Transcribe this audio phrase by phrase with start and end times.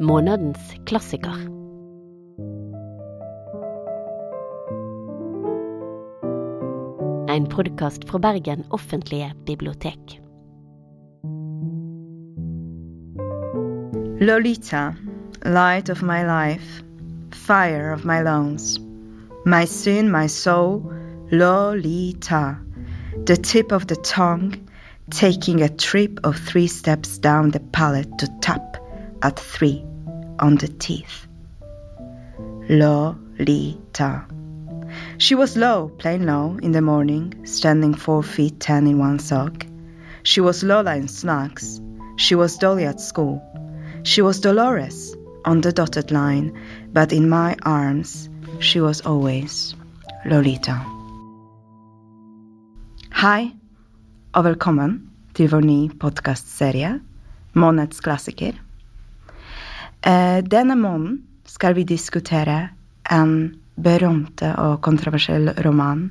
[0.00, 1.34] Månedens klassiker.
[7.28, 10.20] En podkast fra Bergen offentlige bibliotek.
[14.20, 14.94] Lolita,
[15.44, 16.82] light of my life,
[17.32, 18.78] fire of my lungs,
[19.44, 20.92] my sin, my soul,
[21.30, 22.56] Lolita,
[23.26, 24.54] the tip of the tongue,
[25.10, 28.76] taking a trip of three steps down the palate to tap
[29.22, 29.87] at three
[30.38, 31.26] on the teeth.
[32.68, 34.24] Lolita.
[35.18, 39.66] She was low, plain low, in the morning, standing four feet ten in one sock.
[40.22, 41.80] She was Lola in snacks.
[42.16, 43.42] She was Dolly at school.
[44.02, 46.52] She was Dolores on the dotted line,
[46.92, 48.28] but in my arms,
[48.60, 49.74] she was always
[50.24, 50.84] Lolita.
[53.10, 53.50] Hei,
[54.32, 57.00] og velkommen til vår nye podkastserie,
[58.02, 58.67] klassiker.
[60.06, 62.68] Eh, denne måneden skal vi diskutere
[63.10, 66.10] en berømte og kontroversiell roman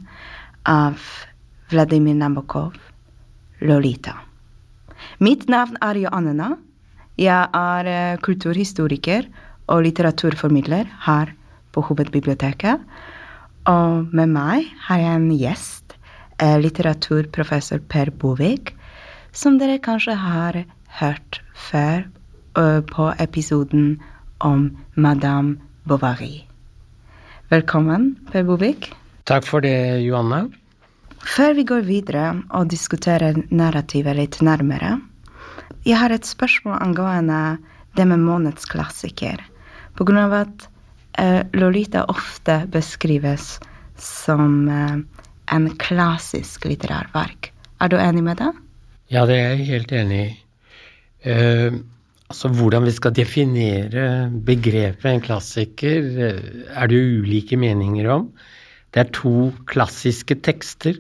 [0.68, 1.00] av
[1.72, 2.74] Vladimir Nabokov,
[3.62, 4.18] 'Lolita'.
[5.20, 6.58] Mitt navn er Joannena.
[7.18, 9.28] Jeg er eh, kulturhistoriker
[9.68, 11.34] og litteraturformidler her
[11.72, 12.84] på Hovedbiblioteket.
[13.68, 15.96] Og med meg har jeg en gjest,
[16.40, 18.76] eh, litteraturprofessor Per Bovik,
[19.32, 20.64] som dere kanskje har
[21.00, 22.06] hørt før
[22.58, 24.00] på episoden
[24.44, 25.56] om Madame
[25.86, 26.44] Bovary.
[27.50, 28.90] Velkommen, Per Bovik.
[29.30, 30.48] Takk for det, Johanne.
[31.28, 34.98] Før vi går videre og diskuterer narrativet litt nærmere,
[35.88, 37.58] jeg har et spørsmål angående
[37.96, 39.42] det med månedsklassiker.
[39.96, 40.68] På grunn av at
[41.20, 43.58] uh, Lolita ofte beskrives
[44.00, 44.98] som uh,
[45.56, 47.52] en klassisk litterær verk.
[47.80, 48.52] Er du enig med det?
[49.14, 50.32] Ja, det er jeg helt enig i.
[51.28, 51.76] Eh,
[52.32, 54.08] altså, hvordan vi skal definere
[54.48, 56.42] begrepet en klassiker, eh,
[56.76, 58.30] er det ulike meninger om.
[58.94, 61.00] Det er to klassiske tekster.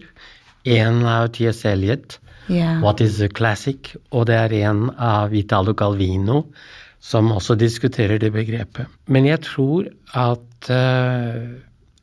[0.67, 1.63] En av T.S.
[1.65, 2.81] Eliot, yeah.
[2.81, 6.51] 'What is a Classic', og det er en av Italo Calvino,
[6.99, 8.87] som også diskuterer det begrepet.
[9.07, 11.55] Men jeg tror at uh,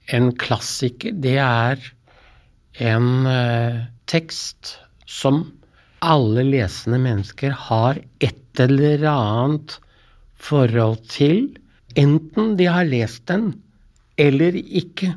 [0.09, 1.77] en klassiker, det er
[2.81, 5.45] en uh, tekst som
[6.01, 8.01] alle lesende mennesker har
[8.55, 9.81] et eller annet
[10.39, 11.49] forhold til,
[11.99, 13.53] enten de har lest den
[14.19, 15.15] eller ikke.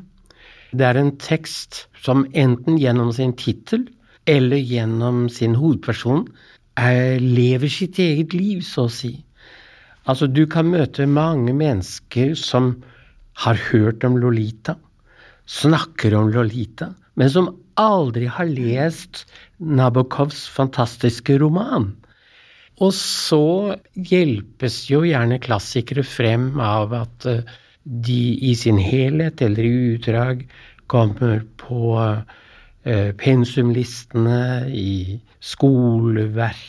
[0.74, 3.86] Det er en tekst som enten gjennom sin tittel
[4.26, 6.26] eller gjennom sin hovedperson
[6.78, 9.14] er, lever sitt eget liv, så å si.
[10.08, 12.74] Altså, du kan møte mange mennesker som
[13.38, 14.74] har hørt om Lolita,
[15.46, 19.26] snakker om Lolita, men som aldri har lest
[19.62, 21.92] Nabokovs fantastiske roman.
[22.84, 29.64] Og så hjelpes jo gjerne klassikere frem av at eh, de i sin helhet eller
[29.64, 30.44] i utdrag
[30.90, 36.68] kommer på eh, pensumlistene, i skoleverket,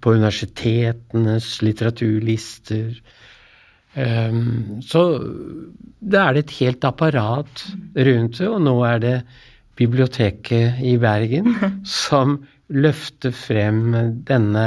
[0.00, 2.94] på universitetenes litteraturlister.
[3.94, 5.02] Um, så
[5.98, 7.64] da er det et helt apparat
[7.98, 9.16] rundt det, og nå er det
[9.80, 11.56] biblioteket i Bergen
[12.04, 12.38] som
[12.70, 14.66] løfter frem denne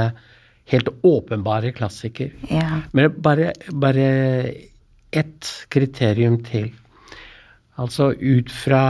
[0.73, 2.33] helt åpenbare klassiker.
[2.49, 2.81] Ja.
[2.91, 4.07] Men bare, bare
[5.13, 6.71] ett kriterium til.
[7.81, 8.83] Altså ut fra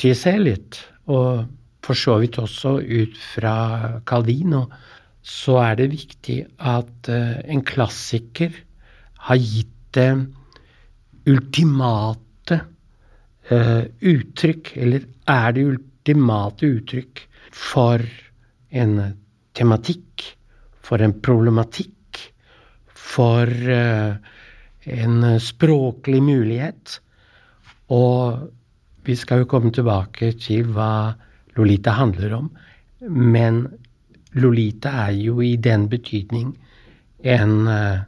[0.00, 0.78] Tieselit,
[1.10, 1.44] og
[1.84, 3.56] for så vidt også ut fra
[4.08, 4.66] Calvino,
[5.20, 8.54] så er det viktig at eh, en klassiker
[9.28, 10.10] har gitt det
[11.28, 12.60] ultimate
[13.50, 18.04] eh, uttrykk, eller er det ultimate uttrykk for
[18.70, 18.94] en
[19.56, 20.24] tematikk,
[20.84, 22.20] for en problematikk,
[22.94, 24.16] for eh,
[24.80, 26.96] en språklig mulighet.
[27.90, 28.48] Og
[29.04, 31.12] vi skal jo komme tilbake til hva
[31.56, 32.50] Lolita handler om,
[33.10, 33.64] men
[34.38, 36.52] Lolita er jo i den betydning
[37.26, 38.02] en eh,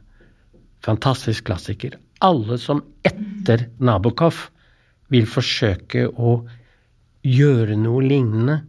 [0.85, 1.97] fantastisk klassiker.
[2.23, 4.47] Alle som etter Nabokov
[5.11, 6.37] vil forsøke å
[7.23, 8.61] gjøre noe lignende,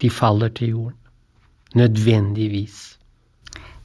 [0.00, 1.00] de faller til jorden.
[1.74, 2.93] Nødvendigvis.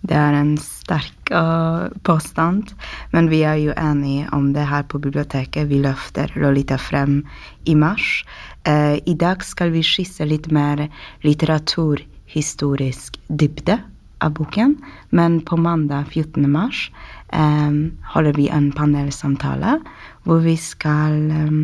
[0.02, 2.72] Det er en sterk uh, påstand,
[3.12, 5.68] men vi er jo enige om det her på biblioteket.
[5.68, 7.24] Vi løfter Lolita frem
[7.68, 8.24] i mars.
[8.64, 10.88] Eh, I dag skal vi skisse litt mer
[11.24, 13.80] litteraturhistorisk dybde
[14.20, 14.76] av boken,
[15.16, 16.52] men på mandag 14.
[16.52, 16.92] mars
[17.34, 17.72] eh,
[18.14, 19.80] holder vi en panelsamtale
[20.28, 21.60] hvor vi skal eh,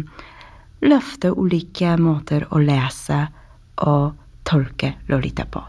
[0.85, 3.25] løfte ulike måter å lese
[3.83, 4.15] og
[4.47, 5.63] tolke Lolita på.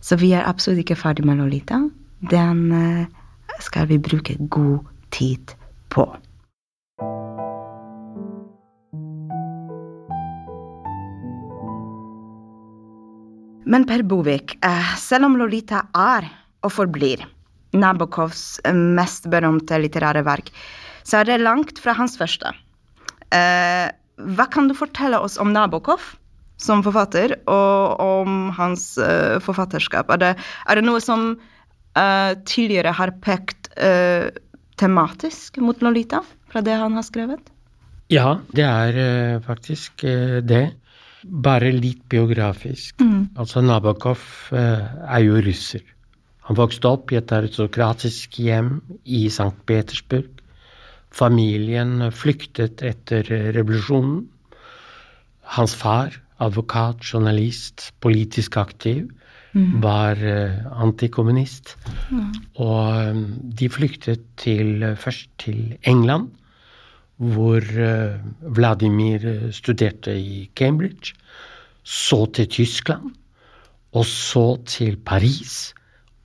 [0.00, 1.80] Så vi er absolutt ikke ferdig med Lolita.
[2.30, 3.06] Den eh,
[3.62, 5.52] skal vi bruke god tid
[5.88, 6.06] på.
[13.66, 16.28] Men Per Bovik, eh, selv om Lolita er
[16.62, 17.24] og forblir
[17.76, 20.50] Nabokovs mest berømte litterære verk,
[21.06, 22.54] så er det langt fra hans første.
[23.34, 26.00] Eh, hva kan du fortelle oss om Nabokov
[26.56, 30.08] som forfatter, og om hans uh, forfatterskap?
[30.14, 30.30] Er det,
[30.64, 31.34] er det, noe som
[32.44, 34.28] tidligere har pekt uh,
[34.76, 36.20] tematisk mot Lolita,
[36.52, 37.52] fra det han har skrevet?
[38.12, 40.04] Ja, det er faktisk
[40.46, 40.66] det.
[41.26, 43.00] Bare litt biografisk.
[43.00, 43.32] Mm.
[43.34, 44.20] Altså, Nabokov
[44.52, 45.82] er jo russer.
[46.46, 49.50] Han vokste opp i et aristokratisk hjem i St.
[49.66, 50.28] Petersburg.
[51.10, 53.26] Familien flyktet etter
[53.56, 54.20] revolusjonen.
[55.56, 59.08] Hans far, advokat, journalist, politisk aktiv,
[59.56, 59.82] mm.
[59.82, 61.76] var uh, antikommunist.
[62.10, 62.32] Mm.
[62.62, 63.24] Og um,
[63.58, 66.30] de flyktet til, uh, først til England,
[67.16, 67.64] hvor
[68.42, 71.14] Vladimir studerte i Cambridge.
[71.82, 73.14] Så til Tyskland,
[73.96, 75.72] og så til Paris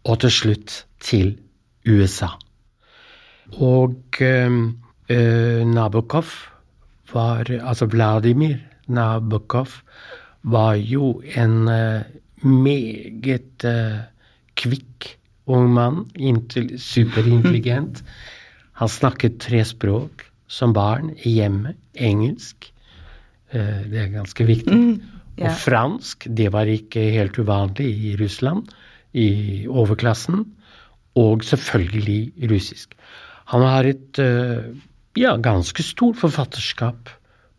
[0.03, 1.37] og til slutt til
[1.87, 2.33] USA.
[3.51, 4.51] Og eh,
[5.67, 6.25] Nabokov
[7.13, 8.55] var Altså Vladimir
[8.87, 9.67] Nabokov
[10.43, 11.69] var jo en
[12.43, 14.03] meget uh,
[14.59, 15.15] kvikk
[15.51, 16.05] ung mann.
[16.77, 18.03] Superintelligent.
[18.79, 21.79] Han snakket tre språk som barn i hjemmet.
[21.95, 22.71] Engelsk.
[23.51, 24.71] det er ganske viktig.
[24.71, 25.01] Mm,
[25.35, 25.49] yeah.
[25.51, 26.27] Og fransk.
[26.31, 28.69] Det var ikke helt uvanlig i Russland
[29.11, 30.45] i overklassen,
[31.19, 32.95] og selvfølgelig russisk.
[33.51, 34.71] Han har et uh,
[35.19, 37.11] ja, ganske stort forfatterskap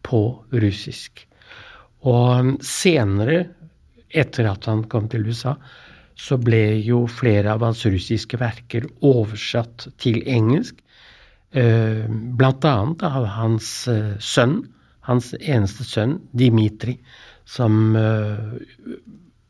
[0.07, 1.27] på russisk.
[2.09, 3.45] Og senere,
[4.13, 5.57] etter at han kom til USA,
[6.19, 10.79] så ble jo flere av hans russiske verker oversatt til engelsk.
[11.53, 14.61] Eh, blant annet av hans eh, sønn,
[15.09, 16.99] hans eneste sønn, Dimitri,
[17.45, 17.97] som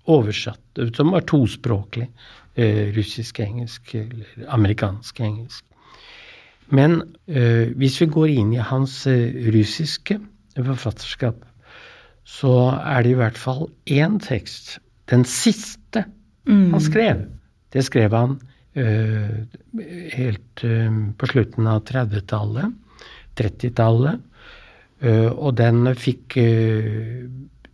[0.08, 2.06] oversatt, som var tospråklig.
[2.54, 5.64] Eh, russisk-engelsk eller amerikansk-engelsk.
[6.68, 10.18] Men eh, hvis vi går inn i hans eh, russiske
[10.58, 11.46] forfatterskap,
[12.24, 14.76] så er det i hvert fall én tekst,
[15.10, 16.04] den siste
[16.48, 16.72] mm.
[16.72, 17.24] han skrev.
[17.72, 18.36] Det skrev han
[18.78, 19.38] uh,
[20.14, 22.76] helt uh, på slutten av 30-tallet,
[23.40, 24.28] 30-tallet.
[25.02, 26.36] Uh, og den fikk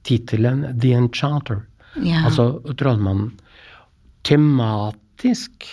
[0.08, 1.66] tittelen The Enchanter.
[2.00, 2.24] Ja.
[2.28, 3.34] Altså trollmannen.
[4.24, 5.66] Tematisk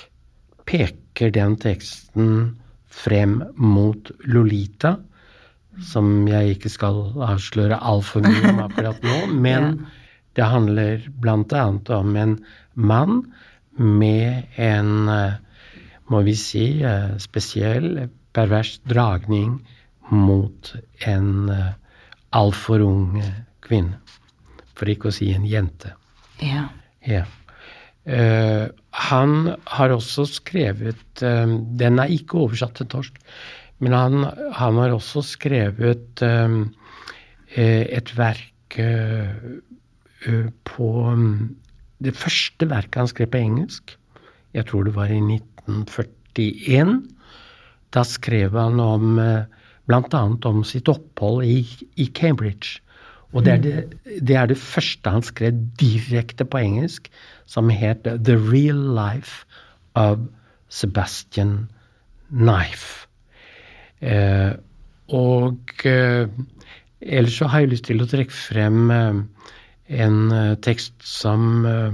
[0.68, 2.58] peker den teksten
[2.96, 4.96] frem mot Lolita,
[5.84, 9.18] som jeg ikke skal avsløre altfor mye om akkurat nå,
[9.48, 9.94] men ja.
[10.38, 11.64] det handler bl.a.
[11.98, 12.38] om en
[12.76, 13.24] mann
[13.76, 14.92] med en,
[16.12, 16.68] må vi si,
[17.20, 18.06] spesiell,
[18.36, 19.58] pervers dragning
[20.12, 20.72] mot
[21.08, 21.52] en
[22.36, 23.20] altfor ung
[23.66, 24.00] kvinne.
[24.76, 25.94] For ikke å si en jente.
[26.44, 26.68] Ja.
[27.08, 27.24] ja.
[28.06, 28.68] Uh,
[29.10, 33.16] han har også skrevet uh, Den er ikke oversatt til torsk,
[33.84, 34.24] men han,
[34.56, 36.62] han har også skrevet uh,
[37.56, 38.78] et verk
[40.66, 41.56] på um,
[42.04, 43.94] Det første verket han skrev på engelsk,
[44.56, 46.96] jeg tror det var i 1941.
[47.96, 49.20] Da skrev han om
[49.86, 50.24] bl.a.
[50.50, 51.62] om sitt opphold i,
[51.96, 52.82] i Cambridge.
[53.36, 53.74] Og det er det,
[54.28, 57.10] det er det, første han skrev direkte på engelsk,
[57.46, 59.44] som het The Real Life
[59.96, 60.20] of
[60.70, 61.68] Sebastian
[62.30, 63.08] Knife.
[64.06, 64.52] Eh,
[65.16, 66.26] og eh,
[67.02, 69.22] ellers så har jeg lyst til å trekke frem eh,
[70.02, 71.94] en uh, tekst som uh,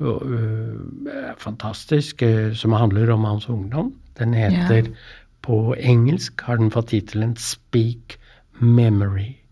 [0.00, 2.24] er fantastisk,
[2.56, 3.92] som handler om hans ungdom.
[4.16, 5.12] Den heter yeah.
[5.44, 8.16] På engelsk har den fått tittelen Speak
[8.62, 9.42] Memory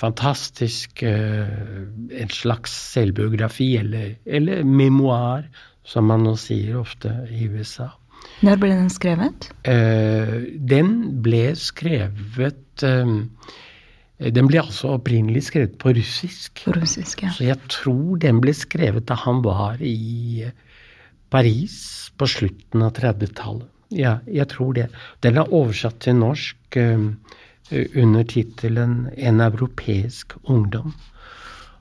[0.00, 1.48] fantastisk eh,
[2.10, 5.48] En slags selvbiografi, eller, eller memoar,
[5.84, 7.90] som man nå sier ofte i USA.
[8.46, 9.50] Når ble den skrevet?
[9.68, 10.36] Eh,
[10.72, 10.94] den
[11.24, 13.10] ble skrevet eh,
[14.36, 16.64] Den ble altså opprinnelig skrevet på russisk.
[16.64, 17.34] På russisk, ja.
[17.36, 20.48] Så jeg tror den ble skrevet da han var i
[21.30, 21.76] Paris
[22.18, 23.68] på slutten av 30-tallet.
[23.96, 24.88] Ja, jeg tror det.
[25.24, 26.58] Den er oversatt til norsk.
[26.76, 27.08] Eh,
[27.70, 30.92] under tittelen 'En europeisk ungdom'.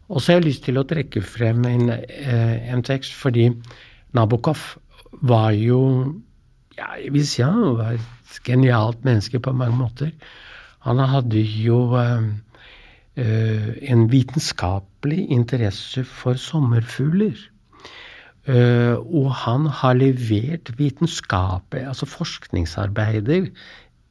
[0.09, 3.49] Og så har jeg lyst til å trekke frem en, eh, en tekst, fordi
[4.13, 4.77] Nabokov
[5.21, 6.21] var jo
[6.79, 10.11] ja, Jeg vil si han var et genialt menneske på mange måter.
[10.87, 12.23] Han hadde jo uh,
[13.19, 17.35] en vitenskapelig interesse for sommerfugler.
[18.47, 23.49] Uh, og han har levert vitenskapet, altså forskningsarbeider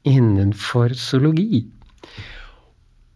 [0.06, 1.64] innenfor zoologi.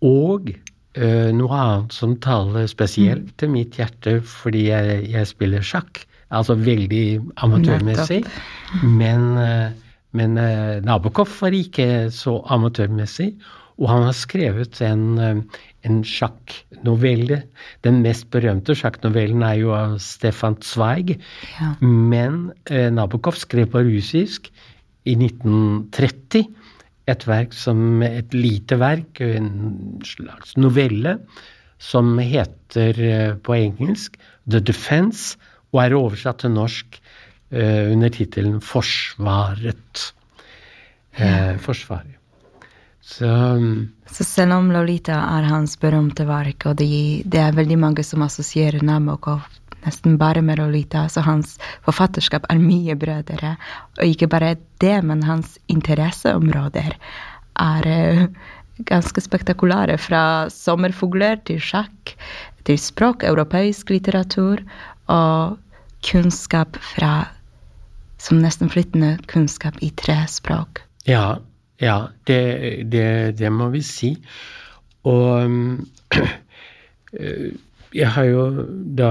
[0.03, 0.49] Og
[0.97, 6.57] uh, noe annet som taler spesielt til mitt hjerte fordi jeg, jeg spiller sjakk, altså
[6.59, 7.07] veldig
[7.45, 8.23] amatørmessig,
[8.83, 10.39] men, uh, men
[10.85, 13.33] Nabokov var ikke så amatørmessig.
[13.81, 15.47] Og han har skrevet en,
[15.83, 17.41] en sjakknovelle.
[17.87, 21.17] Den mest berømte sjakknovellen er jo av Stefan Zweig.
[21.57, 21.73] Ja.
[21.81, 24.51] Men eh, Nabokov skrev på russisk
[25.09, 26.45] i 1930
[27.11, 31.17] et verk som et lite verk, en slags novelle,
[31.83, 35.39] som heter eh, på engelsk The Defense,
[35.73, 36.99] og er oversatt til norsk
[37.53, 40.09] eh, under tittelen Forsvaret.
[41.17, 42.19] Eh, Forsvaret.
[43.03, 43.29] Så,
[44.07, 46.87] så, selv om Lolita er hans berømte verk, og det,
[47.27, 49.43] det er veldig mange som assosierer Nabokov
[49.83, 53.57] nesten bare med Lolita, så hans forfatterskap er mye bredere.
[53.99, 56.95] Og ikke bare det, men hans interesseområder
[57.63, 58.23] er uh,
[58.89, 59.99] ganske spektakulære.
[59.99, 62.15] Fra sommerfugler til sjakk,
[62.69, 64.63] til språk, europeisk litteratur
[65.11, 65.59] og
[66.03, 67.29] kunnskap fra
[68.23, 70.85] Som nesten flyttende kunnskap i tre språk.
[71.11, 71.41] Ja,
[71.83, 71.97] ja,
[72.31, 74.13] det, det, det må vi si.
[75.03, 75.51] Og
[76.15, 77.51] eh,
[77.95, 78.45] jeg har jo
[78.99, 79.11] da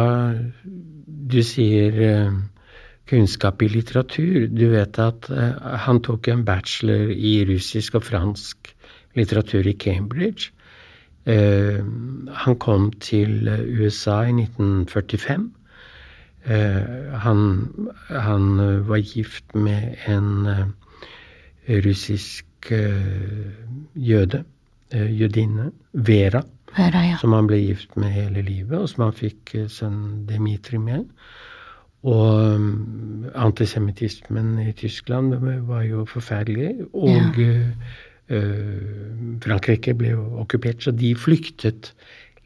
[1.31, 2.39] Du sier eh,
[3.11, 4.47] kunnskap i litteratur.
[4.47, 8.71] Du vet at eh, han tok en bachelor i russisk og fransk
[9.19, 10.53] litteratur i Cambridge.
[11.21, 15.43] Han kom til USA i 1945.
[16.43, 17.41] Han,
[18.09, 18.45] han
[18.87, 20.73] var gift med en
[21.67, 23.51] russisk Eh,
[23.95, 24.43] jøde,
[24.91, 26.41] eh, jødinne, Vera,
[26.77, 27.17] Vera ja.
[27.17, 31.07] som han ble gift med hele livet, og som han fikk eh, sønnen Dmitri med.
[32.03, 32.61] Og
[33.35, 35.35] antisemittismen i Tyskland
[35.67, 36.71] var jo forferdelig.
[36.97, 37.59] Og ja.
[39.43, 41.91] Frankrike ble jo okkupert, så de flyktet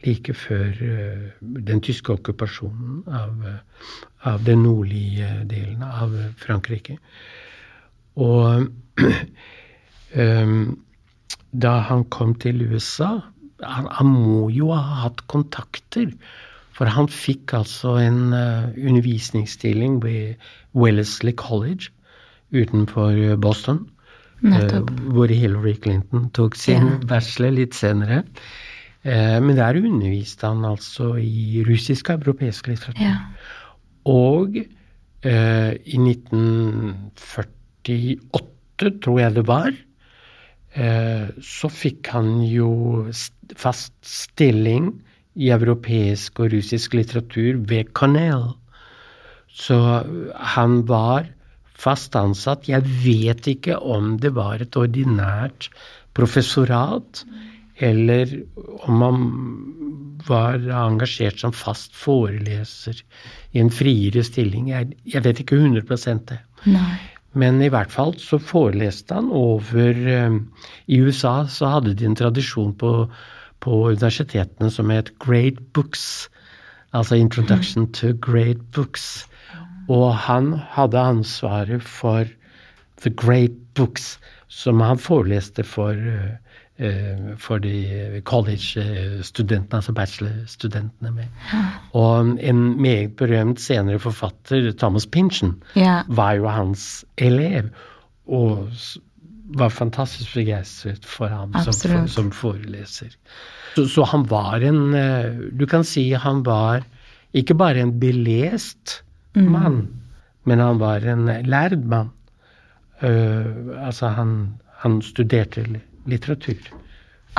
[0.05, 3.99] like før uh, den tyske okkupasjonen av, uh,
[4.31, 6.97] av den nordlige delen av Frankrike.
[8.15, 8.67] Og
[10.15, 10.65] um,
[11.65, 13.17] da han kom til USA
[13.63, 16.11] han, han, må jo ha hatt kontakter.
[16.75, 20.35] For han fikk altså en uh, undervisningsstilling ved
[20.75, 21.91] Wellesley College
[22.51, 23.85] utenfor Boston.
[24.43, 24.83] Uh,
[25.15, 26.97] hvor Hillary Clinton tok sin ja.
[27.07, 28.23] bachelor litt senere.
[29.05, 33.03] Uh, men der underviste han altså i russisk og europeisk litteratur.
[33.03, 33.17] Ja.
[34.05, 34.55] Og
[35.25, 39.71] i 1948, tror jeg det var,
[40.75, 42.69] Eh, så fikk han jo
[43.55, 44.89] fast stilling
[45.39, 48.49] i europeisk og russisk litteratur ved Cornell.
[49.47, 49.77] Så
[50.55, 51.29] han var
[51.79, 52.67] fast ansatt.
[52.67, 55.69] Jeg vet ikke om det var et ordinært
[56.15, 57.23] professorat,
[57.77, 58.43] eller
[58.87, 59.17] om man
[60.27, 63.01] var engasjert som fast foreleser
[63.51, 64.69] i en friere stilling.
[64.71, 66.39] Jeg, jeg vet ikke 100 det.
[66.65, 66.95] Nei.
[67.35, 70.37] Men i hvert fall så foreleste han over eh,
[70.87, 72.93] I USA så hadde de en tradisjon på,
[73.59, 76.29] på universitetene som het Great Books.
[76.95, 79.27] Altså Introduction to Great Books.
[79.91, 82.23] Og han hadde ansvaret for
[83.03, 84.15] The Great Books,
[84.47, 86.44] som han foreleste for Eh,
[87.39, 91.29] for de college-studentene, altså bachelor-studentene med.
[91.95, 96.01] Og en meget berømt senere forfatter, Thomas Pynchon, ja.
[96.07, 97.69] var jo hans elev.
[98.27, 98.67] Og
[99.55, 103.13] var fantastisk begeistret for ham som, som, foreleser.
[103.75, 106.85] Så, så, han var en eh, Du kan si han var
[107.35, 109.01] ikke bare en belest
[109.35, 109.51] mm.
[109.51, 109.79] mann,
[110.43, 112.11] men han var en lærd mann.
[113.03, 115.65] Uh, altså, han, han studerte
[116.09, 116.71] litteratur.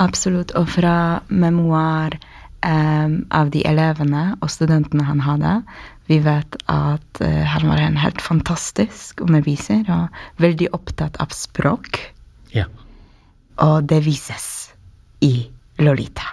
[0.00, 0.52] Absolutt.
[0.58, 2.18] Og fra memoar
[2.66, 5.54] um, av de elevene og studentene han hadde,
[6.06, 12.02] vi vet at uh, han var en helt fantastisk underviser og veldig opptatt av språk.
[12.54, 12.68] Ja.
[13.62, 14.70] Og det vises
[15.24, 15.48] i
[15.80, 16.28] Lolita,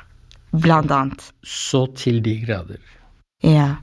[0.52, 1.24] blant annet.
[1.44, 2.80] Så til de grader.
[3.44, 3.76] Ja.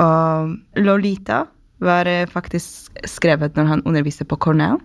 [0.00, 1.44] Og Lolita
[1.84, 4.80] var eh, faktisk skrevet når han underviste på Cornell.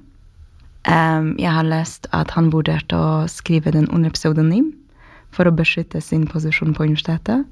[0.87, 4.71] Um, jeg har lest at han vurderte å skrive den under pseudonym
[5.35, 7.43] for å beskytte sin posisjon på universitetet,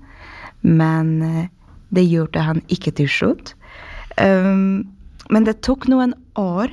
[0.63, 1.43] men uh,
[1.91, 3.53] det gjorde han ikke til slutt.
[4.15, 4.87] Um,
[5.29, 6.71] men det tok noen år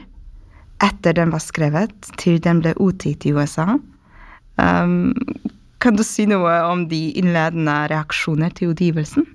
[0.84, 3.76] etter den var skrevet, til den ble utgitt i USA.
[4.56, 5.12] Um,
[5.82, 9.26] kan du si noe om de innledende reaksjoner til utgivelsen?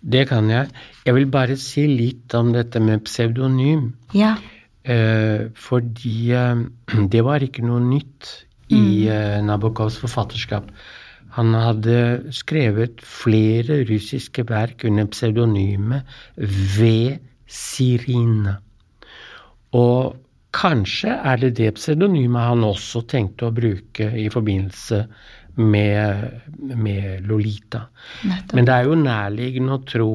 [0.00, 0.70] Det kan jeg.
[1.06, 3.90] Jeg vil bare si litt om dette med pseudonym.
[4.14, 4.36] Ja.
[4.86, 6.60] Eh, fordi eh,
[7.12, 8.30] det var ikke noe nytt
[8.70, 10.70] i eh, Nabokovs forfatterskap.
[11.36, 16.06] Han hadde skrevet flere russiske verk under pseudonymet
[16.38, 17.18] V.
[17.46, 18.56] Sirina.
[19.76, 20.16] Og
[20.56, 25.02] kanskje er det det pseudonymet han også tenkte å bruke i forbindelse
[25.60, 27.84] med, med Lolita.
[28.24, 28.56] Nettopp.
[28.56, 30.10] Men det er jo nærliggende å tro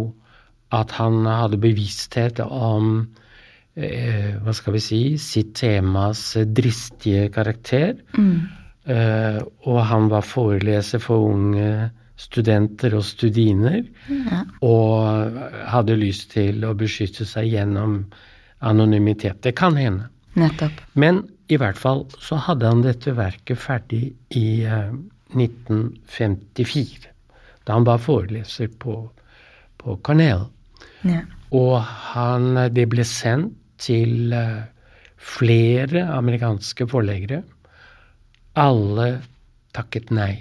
[0.73, 3.03] at han hadde bevissthet om
[3.71, 7.93] hva skal vi si sitt temas dristige karakter.
[8.17, 8.41] Mm.
[8.89, 13.81] Eh, og han var foreleser for unge studenter og studiner.
[14.09, 14.41] Ja.
[14.65, 15.37] Og
[15.71, 18.03] hadde lyst til å beskytte seg gjennom
[18.61, 19.41] anonymitet.
[19.45, 20.09] Det kan hende.
[20.37, 20.83] Nettopp.
[20.93, 24.03] Men i hvert fall så hadde han dette verket ferdig
[24.37, 24.93] i eh,
[25.35, 27.09] 1954.
[27.65, 29.03] Da han var foreleser på,
[29.77, 30.47] på Cornell.
[31.05, 31.23] Ja.
[31.53, 34.61] Og han, det ble sendt til eh,
[35.21, 37.41] flere amerikanske forleggere.
[38.59, 39.09] Alle
[39.75, 40.33] takket nei.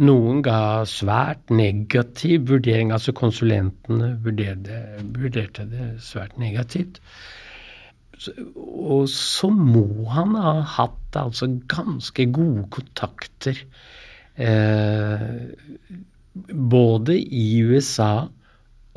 [0.00, 4.80] Noen ga svært negativ vurdering, altså konsulentene vurderte,
[5.12, 7.02] vurderte det svært negativt.
[8.56, 13.60] Og så må han ha hatt altså ganske gode kontakter
[14.40, 15.28] eh,
[16.52, 18.12] både i USA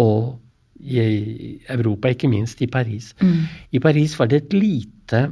[0.03, 0.39] og
[0.83, 3.13] i Europa, ikke minst i Paris.
[3.21, 3.47] Mm.
[3.71, 5.27] I Paris var det et lite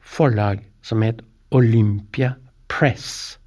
[0.00, 1.22] forlag som het
[1.52, 2.34] Olympia
[2.68, 3.38] Press.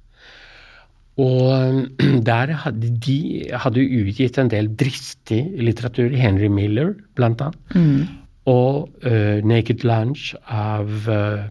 [1.16, 1.86] Og
[2.28, 3.18] der hadde de
[3.52, 6.12] hadde utgitt en del dristig litteratur.
[6.16, 7.74] Henry Miller, blant annet.
[7.74, 8.06] Mm.
[8.46, 11.48] Og uh, Naked Lunch av, uh,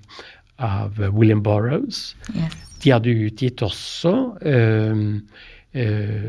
[0.64, 2.16] av William Burroughs.
[2.36, 2.56] Yes.
[2.84, 4.14] De hadde utgitt også
[4.46, 5.04] uh,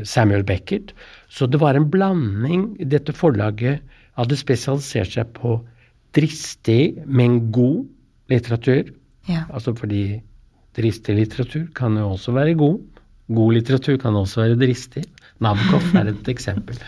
[0.03, 0.91] Samuel Beckett.
[1.29, 2.77] Så det var en blanding.
[2.89, 3.83] Dette forlaget
[4.17, 5.57] hadde spesialisert seg på
[6.15, 7.85] dristig, men god
[8.31, 8.93] litteratur.
[9.27, 9.43] Ja.
[9.51, 10.21] Altså fordi
[10.77, 12.79] dristig litteratur kan jo også være god.
[13.27, 15.03] God litteratur kan også være dristig.
[15.43, 16.79] Nabokov er et eksempel.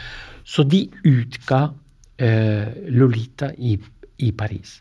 [0.47, 3.75] Så de utga uh, Lolita i,
[4.17, 4.79] i Paris.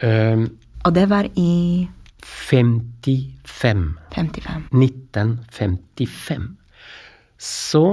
[0.00, 0.46] Uh,
[0.84, 1.88] Og det var i
[2.24, 3.98] 55.
[4.14, 4.70] 55.
[4.72, 6.56] 1955.
[7.36, 7.84] Så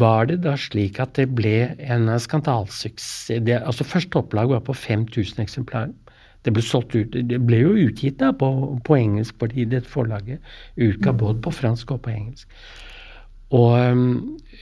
[0.00, 3.28] var det da slik at det ble en skandalesuksess.
[3.44, 5.92] Det- Altså Første opplag var på 5000 eksemplarer.
[6.44, 8.48] Det ble solgt ut, det ble jo utgitt da på,
[8.84, 10.40] på engelsk, fordi dette forlaget
[10.76, 12.48] utga både på fransk og på engelsk.
[13.54, 13.78] Og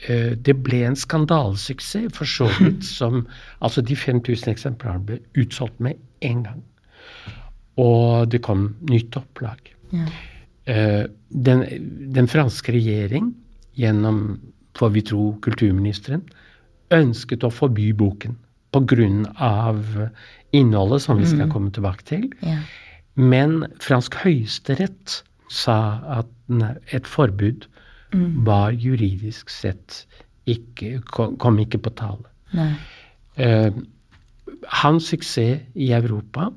[0.09, 3.27] øh, det ble en skandalesuksess, for så vidt som
[3.61, 6.63] Altså, de 5000 eksemplarene ble utsolgt med en gang.
[7.77, 9.73] Og det kom nytt opplag.
[9.91, 10.07] Ja.
[10.63, 11.63] Uh, den,
[12.15, 13.33] den franske regjering,
[13.79, 14.39] gjennom
[14.77, 16.23] får vi tro kulturministeren,
[16.93, 18.37] ønsket å forby boken
[18.73, 20.09] pga.
[20.51, 22.31] innholdet, som vi skal komme tilbake til.
[22.41, 22.59] Ja.
[23.15, 26.27] Men fransk høyesterett sa at
[26.93, 27.67] et forbud
[28.45, 30.05] var juridisk sett
[30.45, 32.29] ikke, kom, ikke på tale.
[33.37, 33.71] Eh,
[34.83, 36.51] hans suksess i Europa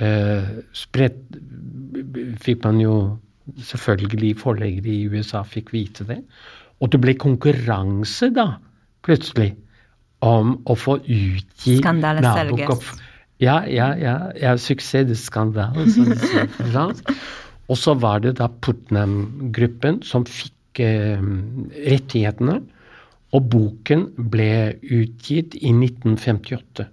[0.00, 1.38] eh, spredt,
[2.42, 2.96] fikk man jo
[3.62, 6.20] selvfølgelig forleggere i USA fikk vite det.
[6.82, 8.56] Og det ble konkurranse da,
[9.06, 9.54] plutselig,
[10.24, 12.84] om å få utgi Nabokov.
[13.42, 14.16] Ja, ja, ja.
[14.40, 17.12] ja Suksessskandale, som de sier på fransk.
[17.70, 21.22] Og så var det da Putnam-gruppen som fikk eh,
[21.88, 22.60] rettighetene.
[23.34, 26.86] Og boken ble utgitt i 1958.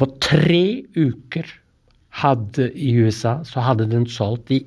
[0.00, 0.64] På tre
[0.96, 1.52] uker
[2.24, 4.64] hadde i USA så hadde den solgt i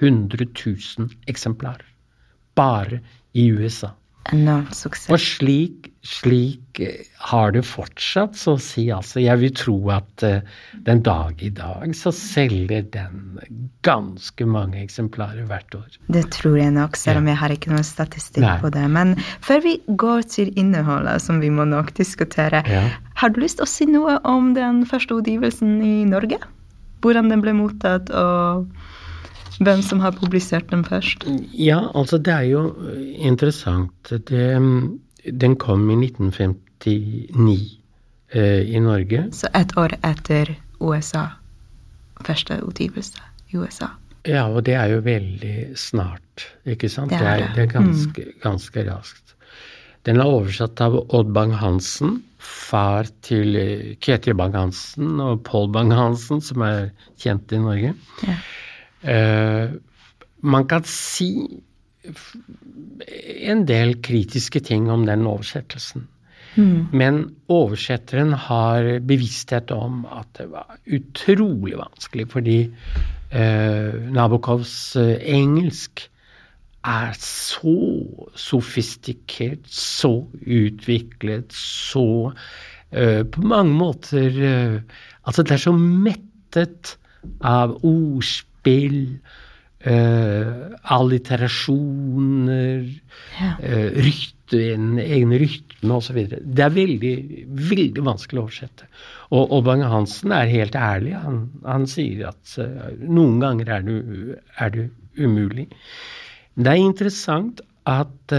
[0.00, 1.86] 100 000 eksemplarer.
[2.56, 3.00] Bare
[3.36, 3.92] i USA.
[4.32, 5.12] Enorm suksess.
[5.14, 8.88] Og slik, slik eh, har det fortsatt, så å si.
[8.90, 10.40] Altså, jeg vil tro at eh,
[10.88, 13.36] den dag i dag så selger den
[13.86, 16.00] ganske mange eksemplarer hvert år.
[16.10, 18.56] Det tror jeg nok, selv om jeg har ikke noen statistikk Nei.
[18.64, 18.82] på det.
[18.96, 19.14] Men
[19.46, 22.82] før vi går til innholdet, som vi må nok diskutere, Ja.
[23.22, 26.40] har du lyst til å si noe om den første utgivelsen i Norge?
[27.04, 28.66] Hvordan den ble mottatt, og
[29.58, 31.24] hvem som har publisert den først?
[31.52, 33.92] Ja, altså det er jo eh, interessant.
[34.10, 35.00] Det, mm,
[35.32, 37.56] den kom i 1959
[38.30, 39.26] eh, i Norge.
[39.32, 41.28] Så ett år etter USA.
[42.26, 43.92] Første utgivelse i USA.
[44.26, 47.12] Ja, og det er jo veldig snart, ikke sant?
[47.14, 47.46] Det er det.
[47.46, 49.36] er, det er ganske, ganske raskt.
[50.06, 56.62] Den er oversatt av Odd Bang-Hansen, far til eh, Ketil Bang-Hansen og Pål Bang-Hansen, som
[56.66, 56.90] er
[57.22, 57.94] kjent i Norge.
[58.26, 58.36] Ja.
[59.06, 59.76] Eh,
[60.46, 61.30] man kan si
[63.50, 66.06] en del kritiske ting om den oversettelsen.
[66.56, 66.88] Mm.
[66.96, 67.18] Men
[67.52, 72.58] oversetteren har bevissthet om at det var utrolig vanskelig, fordi
[73.30, 76.06] eh, Nabokovs eh, engelsk
[76.86, 77.76] er så
[78.38, 84.80] sofistikert, så utviklet, så uh, På mange måter uh,
[85.26, 86.96] Altså, det er så mettet
[87.42, 88.55] av ordspill,
[89.86, 90.46] eh,
[90.82, 93.00] alliterasjoner,
[93.38, 93.52] Ja.
[93.60, 96.16] uh, rytte, en egen rytme osv.
[96.40, 97.12] Det er veldig,
[97.70, 98.86] veldig vanskelig å oversette.
[99.30, 101.12] Og, og Bang-Hansen er helt ærlig.
[101.20, 102.66] Han, han sier at uh,
[103.02, 103.98] noen ganger er det,
[104.62, 104.86] er det
[105.18, 105.66] umulig.
[106.56, 108.32] Det er interessant at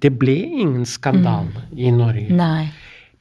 [0.00, 2.30] det ble ingen skandale i Norge.
[2.34, 2.68] Nei.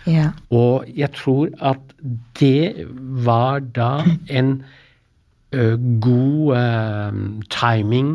[0.07, 0.31] Ja.
[0.55, 1.81] Og jeg tror at
[2.39, 2.87] det
[3.27, 3.91] var da
[4.39, 4.57] en
[5.51, 6.63] ø, god ø,
[7.53, 8.13] timing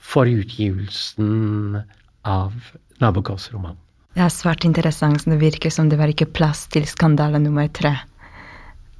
[0.00, 1.80] for utgivelsen
[2.28, 2.52] av
[3.00, 3.78] Nabokovs roman.
[4.16, 5.24] Det er svært interessant.
[5.24, 7.94] Det virker som det var ikke plass til skandale nummer tre.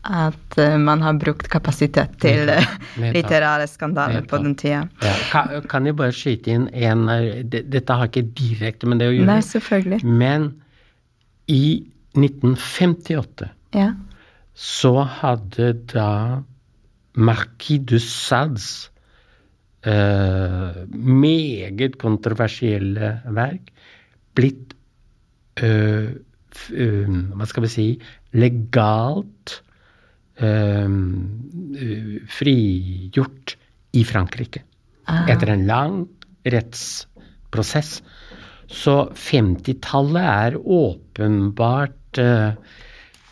[0.00, 2.68] At uh, man har brukt kapasitet til uh,
[3.03, 4.87] litterære skandaler på den tida.
[5.05, 7.05] Ja, kan, kan jeg bare skyte inn en
[7.50, 9.29] Dette har ikke direkte med det å gjøre.
[9.29, 10.00] Nei, selvfølgelig.
[10.07, 10.53] Men
[11.50, 11.64] i
[12.16, 13.92] 1958 Ja.
[14.55, 16.42] så hadde da
[17.16, 18.90] Marquis de Sades
[19.87, 23.70] eh, meget kontroversielle verk
[24.35, 24.75] blitt
[25.57, 26.11] eh,
[26.51, 27.87] f- eh, Hva skal vi si
[28.35, 29.62] legalt
[30.40, 30.88] eh,
[32.31, 33.57] frigjort
[33.99, 34.62] i Frankrike
[35.11, 35.25] Ah.
[35.27, 35.94] etter en lang
[36.46, 37.96] rettsprosess.
[38.70, 42.53] Så 50-tallet er åpenbart eh,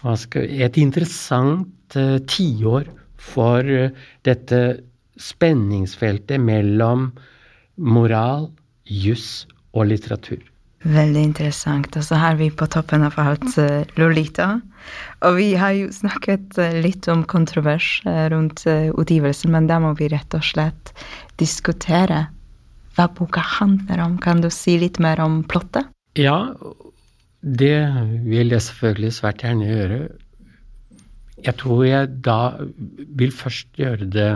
[0.03, 2.87] hva skal, et interessant eh, tiår
[3.19, 3.91] for eh,
[4.29, 4.61] dette
[5.19, 7.11] spenningsfeltet mellom
[7.79, 8.51] moral,
[8.87, 10.45] juss og litteratur.
[10.87, 11.97] Veldig interessant.
[11.99, 14.61] Og så har vi på toppen av alt eh, Lolita.
[15.27, 19.81] Og vi har jo snakket eh, litt om kontrovers eh, rundt eh, utgivelsen, men da
[19.83, 20.93] må vi rett og slett
[21.43, 22.29] diskutere
[22.95, 24.19] hva boka handler om.
[24.23, 25.91] Kan du si litt mer om plottet?
[26.19, 26.55] Ja,
[27.57, 27.77] det
[28.29, 29.99] vil jeg selvfølgelig svært gjerne gjøre.
[31.45, 32.39] Jeg tror jeg da
[33.17, 34.31] vil først gjøre det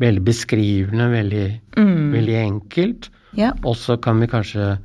[0.00, 2.12] veldig beskrivende, veldig, Mm.
[2.12, 3.10] veldig enkelt.
[3.36, 3.52] Ja.
[3.64, 4.78] Og så kan vi kanskje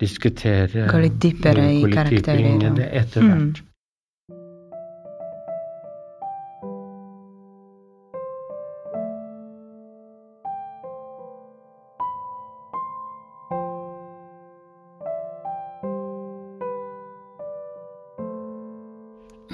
[0.00, 2.86] diskutere Gå litt dypere i karakterer, ja.
[3.00, 3.54] etter Mm.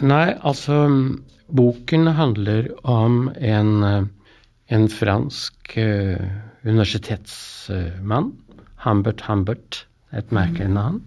[0.05, 0.83] Nei, altså
[1.57, 4.11] Boken handler om en,
[4.69, 6.21] en fransk uh,
[6.67, 8.35] universitetsmann.
[8.85, 11.01] Humbert Humbert, et merkelig navn.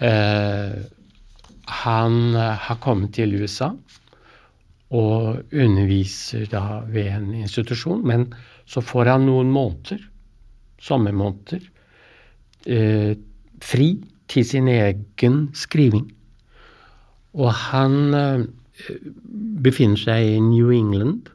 [0.00, 0.80] Uh,
[1.70, 3.70] han har kommet til USA
[4.90, 8.30] og underviser da ved en institusjon, men
[8.66, 10.02] så får han noen måneder,
[10.82, 11.62] sommermåneder,
[12.66, 13.12] eh,
[13.62, 13.90] fri
[14.30, 16.08] til sin egen skriving.
[17.38, 18.46] Og han eh,
[19.62, 21.30] befinner seg i New England,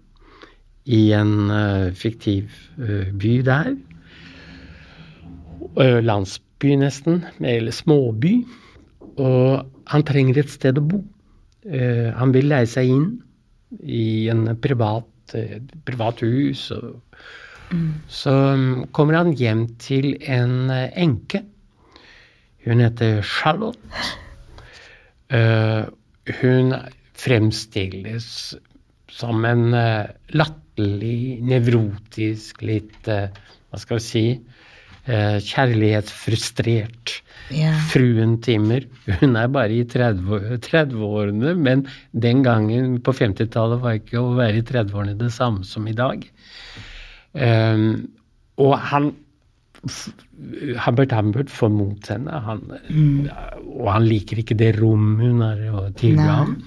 [0.86, 3.76] i en eh, fiktiv eh, by der.
[5.76, 8.38] landsby, nesten, eller småby.
[9.20, 11.02] Og han trenger et sted å bo.
[11.66, 13.08] Han vil leie seg inn
[13.82, 16.70] i en privat, et privat hus.
[16.72, 17.02] Og,
[18.08, 21.42] Så um, kommer han hjem til en enke.
[22.64, 24.24] Hun heter Charlotte.
[25.34, 25.84] Eh,
[26.42, 26.76] hun
[27.18, 28.56] fremstilles
[29.10, 30.06] som en eh,
[30.38, 33.30] latterlig, nevrotisk, litt eh,
[33.70, 34.28] Hva skal vi si
[35.06, 37.22] Kjærlighetsfrustrert
[37.54, 37.78] yeah.
[37.92, 38.88] fruen Timmer.
[39.20, 44.64] Hun er bare i 30 30-årene, men den gangen på 50-tallet var ikke å være
[44.64, 46.26] i 30-årene det samme som i dag.
[47.38, 48.10] Um,
[48.58, 49.14] og han
[49.88, 50.12] f-
[50.86, 52.64] Hambert formodet henne, han,
[53.66, 56.58] og han liker ikke det rommet hun har å tilby ham.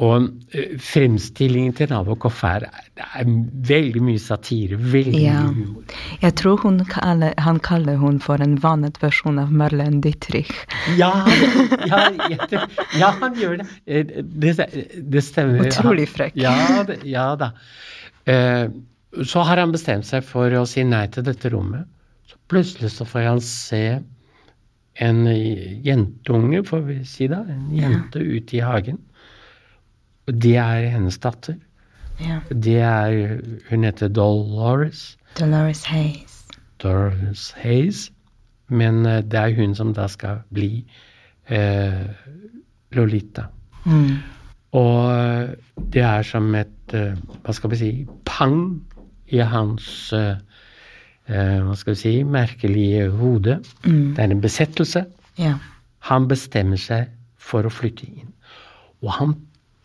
[0.00, 2.64] Og eh, fremstillingen til Nabokov er,
[3.04, 3.26] er
[3.68, 5.42] veldig mye satire, veldig Ja.
[5.44, 5.98] mye humor.
[6.22, 10.54] Jeg tror hun kaller, han kaller hun for en vannet versjon av Marlene Dietrich.
[10.96, 11.10] Ja,
[11.84, 12.00] ja,
[12.32, 12.64] ja,
[12.96, 13.68] ja, han gjør det.
[13.84, 14.56] Eh, Det,
[15.12, 15.66] det stemmer.
[15.68, 16.32] Utrolig frekk.
[16.40, 16.56] Ja,
[17.04, 17.50] ja da.
[18.24, 18.70] Eh,
[19.26, 21.84] Så har han bestemt seg for å si nei til dette rommet.
[22.30, 23.84] Så plutselig så får han se
[25.00, 25.24] en
[25.84, 29.00] jentunge, får vi si da, en jente ute i hagen.
[30.28, 31.56] Og det er hennes datter.
[32.20, 32.40] Ja.
[32.52, 33.40] Det er
[33.70, 35.16] Hun heter Dolores.
[35.38, 36.46] Dolores Hayes.
[36.82, 38.10] Dolores Hayes.
[38.68, 40.84] Men eh, det er hun som da skal bli
[41.48, 42.06] eh,
[42.94, 43.48] Lolita.
[43.84, 44.20] Mm.
[44.78, 45.48] Og eh,
[45.92, 47.90] det er som et eh, Hva skal vi si
[48.28, 48.78] pang
[49.30, 50.36] i hans eh,
[51.30, 53.60] Hva skal vi si merkelige hode.
[53.84, 54.14] Mm.
[54.16, 55.04] Det er en besettelse.
[55.38, 55.54] Ja.
[56.10, 58.32] Han bestemmer seg for å flytte inn.
[59.04, 59.36] Og han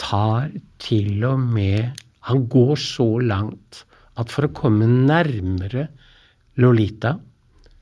[0.01, 0.49] tar
[0.83, 3.83] til og med Han går så langt
[4.17, 5.85] at for å komme nærmere
[6.57, 7.11] Lolita,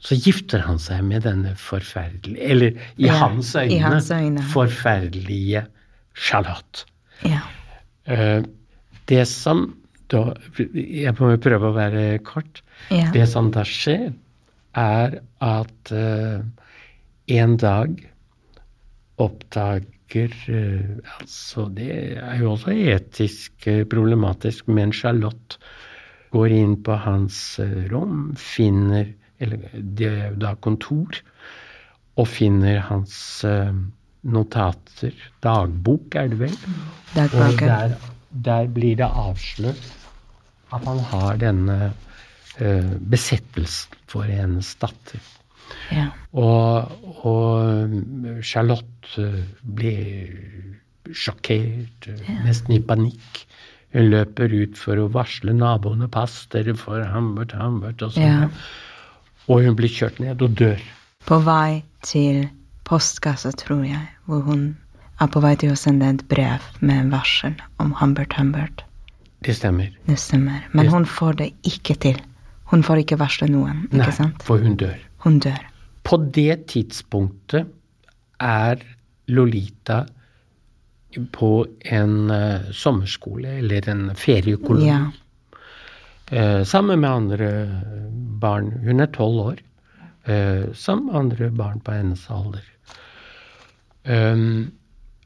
[0.04, 4.44] så gifter han seg med denne forferdelige Eller i Ja, hans i øyne, hans øyne.
[4.52, 5.64] forferdelige
[6.14, 6.84] Charlotte.
[7.24, 7.40] Ja.
[8.06, 8.44] Eh,
[9.08, 9.70] det som
[10.12, 10.34] da
[10.74, 12.62] Jeg må prøve å være kort.
[12.92, 13.10] Ja.
[13.14, 14.12] Det som da skjer,
[14.74, 16.42] er at uh,
[17.30, 18.00] en dag
[19.22, 25.62] oppdager uh, Altså, det er jo også etisk uh, problematisk, men Charlotte
[26.34, 27.60] går inn på hans
[27.92, 31.20] rom, finner Eller det er jo da kontor,
[32.18, 33.44] og finner hans
[34.24, 35.14] notater.
[35.44, 36.54] Dagbok, er det vel?
[36.56, 37.66] Og Dagbøker.
[37.68, 37.96] der,
[38.34, 39.92] der blir det avslørt
[40.74, 41.78] at han har denne
[42.58, 45.22] eh, besettelsen for hennes datter.
[45.94, 46.10] Ja.
[46.34, 46.90] Og,
[47.26, 52.40] og Charlotte eh, blir sjokkert, ja.
[52.48, 53.44] nesten i panikk.
[53.94, 56.10] Hun løper ut for å varsle naboene.
[56.10, 58.26] 'Pass dere for Humbert, Humbert', og sånn.
[58.26, 58.50] Ja.
[59.52, 60.82] Og hun blir kjørt ned og dør.
[61.28, 62.48] På vei til
[62.88, 64.72] postkassa, tror jeg, hvor hun
[65.22, 68.84] er på vei til å sende et brev med en varsel om Humbert Humbert.
[69.44, 69.92] Det stemmer.
[70.08, 70.64] Det stemmer.
[70.72, 72.22] Men Det- hun får det ikke til.
[72.66, 74.42] Hun får ikke varsle noen, Nei, ikke sant?
[74.44, 74.98] for hun dør.
[75.20, 75.60] Hun dør.
[76.04, 77.68] På det tidspunktet
[78.40, 78.78] er
[79.28, 80.06] Lolita
[81.32, 84.88] på en uh, sommerskole eller en feriekoloni.
[84.88, 85.12] Ja.
[86.32, 87.84] Uh, sammen med andre
[88.42, 88.72] barn.
[88.84, 89.58] Hun er tolv år.
[90.74, 92.64] sammen med andre barn på hennes alder.
[94.06, 94.72] Um,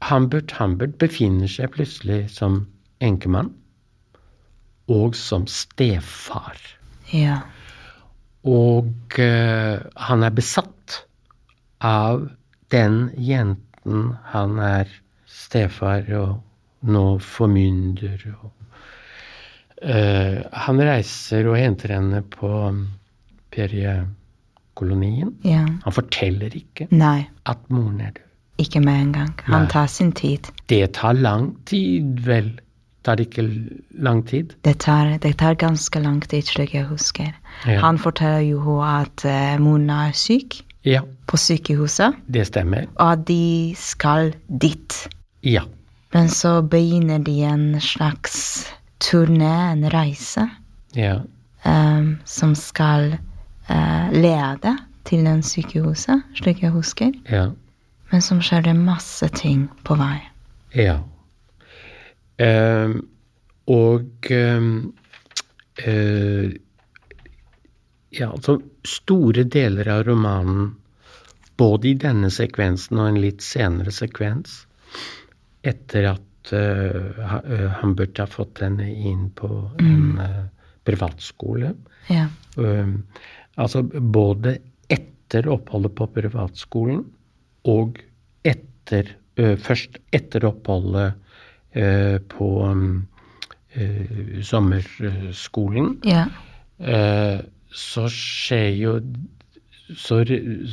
[0.04, 2.62] Humbert Humbert befinner seg plutselig som
[3.04, 3.50] enkemann
[4.88, 6.56] og som stefar.
[7.12, 7.40] Ja.
[8.48, 9.76] Og uh,
[10.08, 11.02] han er besatt
[11.84, 12.28] av
[12.72, 14.90] den jenten han er
[15.28, 18.22] stefar og nå formynder.
[18.38, 18.52] Og,
[19.82, 22.52] uh, han reiser og henter henne på
[23.54, 25.34] feriekolonien.
[25.44, 25.66] Ja.
[25.84, 28.27] Han forteller ikke Nei, at moren er død.
[28.58, 29.34] Ikke med en gang.
[29.46, 29.70] Han Nei.
[29.70, 30.48] tar sin tid.
[30.68, 32.60] Det tar lang tid, vel?
[33.04, 33.44] Tar det ikke
[34.02, 34.54] lang tid?
[34.64, 37.30] Det tar, det tar ganske lang tid, slik jeg husker.
[37.66, 37.78] Ja.
[37.80, 42.86] Han forteller jo henne at uh, Mona er syk Ja, på sykehuset, det stemmer.
[42.96, 44.94] og at de skal dit.
[45.44, 45.62] Ja.
[46.14, 48.66] Men så begynner de en slags
[49.00, 50.48] turné, en reise,
[50.96, 51.18] Ja.
[51.66, 53.18] um, som skal
[53.70, 57.12] uh, lede til den sykehuset, slik jeg husker.
[57.30, 57.50] Ja.
[58.10, 60.16] Men som skjer det masse ting på vei.
[60.76, 60.98] Ja.
[62.38, 62.94] Eh,
[63.68, 64.72] og ehm,
[65.84, 66.56] eh,
[68.18, 68.56] Ja, altså
[68.88, 70.70] store deler av romanen,
[71.60, 74.62] både i denne sekvensen og en litt senere sekvens,
[75.60, 80.48] etter at eh, eh, Humbert har fått henne inn på en mm.
[80.88, 81.74] privatskole
[82.08, 82.24] Ja.
[82.56, 83.02] Ehm,
[83.60, 84.56] altså både
[84.88, 87.04] etter oppholdet på privatskolen
[87.68, 88.00] og
[88.48, 91.14] etter Først etter oppholdet
[92.32, 92.46] på
[94.42, 95.92] sommerskolen.
[96.02, 96.24] Ja.
[97.70, 98.96] Så skjer jo
[99.94, 100.18] så,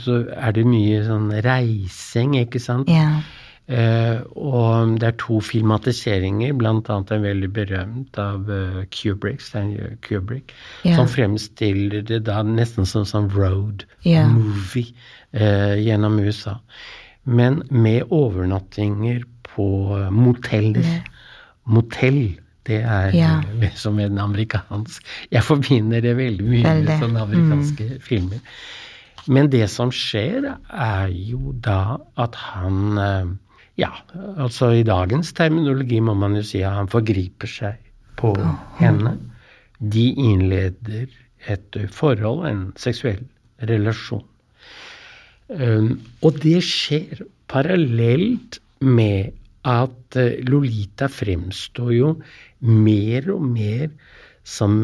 [0.02, 2.90] så er det mye sånn reising, ikke sant?
[2.90, 3.22] Ja.
[3.66, 10.54] Eh, og det er to filmatiseringer, annet en veldig berømt av uh, Kubrick, Stanley Kubrick,
[10.84, 11.00] yeah.
[11.00, 14.30] som fremstiller det da nesten som sånn road yeah.
[14.30, 14.94] movie
[15.34, 16.60] eh, gjennom USA.
[17.26, 19.24] Men med overnattinger
[19.56, 19.68] på
[20.14, 20.86] moteller.
[20.86, 21.12] Yeah.
[21.66, 22.36] Motell,
[22.70, 23.16] det er
[23.82, 28.46] som en amerikansk Jeg forbinder det veldig mye med sånne amerikanske filmer.
[29.26, 33.00] Men det som skjer, er jo da at han
[33.80, 33.92] Ja,
[34.40, 37.82] altså i dagens terminologi må man jo si at han forgriper seg
[38.20, 38.32] på
[38.80, 39.18] henne.
[39.80, 41.10] De innleder
[41.52, 43.26] et forhold, en seksuell
[43.68, 44.24] relasjon.
[45.52, 47.20] Um, og det skjer
[47.52, 49.36] parallelt med
[49.66, 52.12] at eh, Lolita fremstår jo
[52.66, 53.90] mer og mer
[54.46, 54.76] som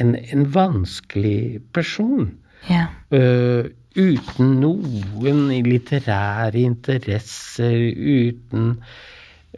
[0.00, 2.30] en, en vanskelig person.
[2.70, 2.88] Ja.
[3.14, 8.76] Eh, uten noen litterære interesser, uten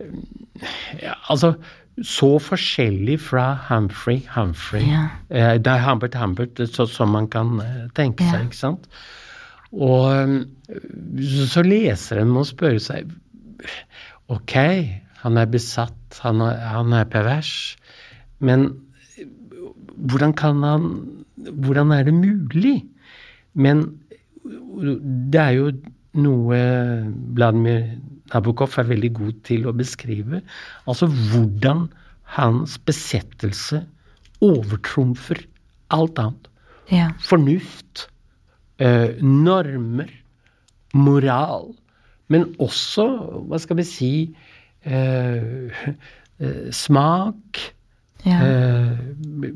[0.01, 0.13] eh,
[1.03, 1.55] ja, Altså
[2.03, 4.83] så forskjellig fra Humphrey Humphrey.
[4.91, 5.05] Ja.
[5.31, 8.33] Eh, det er Humbert Humbert, så, som man kan eh, tenke Ja.
[8.35, 8.89] seg, ikke sant?
[9.73, 10.35] Og eh,
[11.51, 13.11] så- leseren må spørre seg
[14.33, 14.55] Ok,
[15.23, 17.77] han er besatt, han er, han er pervers,
[18.41, 18.67] men
[19.19, 19.27] eh,
[19.97, 20.89] hvordan kan han
[21.45, 22.85] Hvordan er det mulig?
[23.55, 23.99] Men
[24.45, 25.71] det er jo
[26.25, 26.59] noe
[27.35, 27.87] Vladimir
[28.33, 30.41] Nabokov er veldig god til å beskrive.
[30.91, 31.87] Altså hvordan
[32.37, 33.83] hans besettelse
[34.45, 35.45] overtrumfer
[35.95, 36.51] alt annet.
[36.93, 37.11] Ja.
[37.23, 38.09] Fornuft,
[38.79, 40.11] eh, normer,
[40.93, 41.75] moral.
[42.29, 43.07] Men også,
[43.49, 44.13] hva skal vi si,
[44.85, 45.71] eh,
[46.41, 47.61] eh, smak.
[48.25, 48.41] Ja.
[48.41, 49.53] Eh,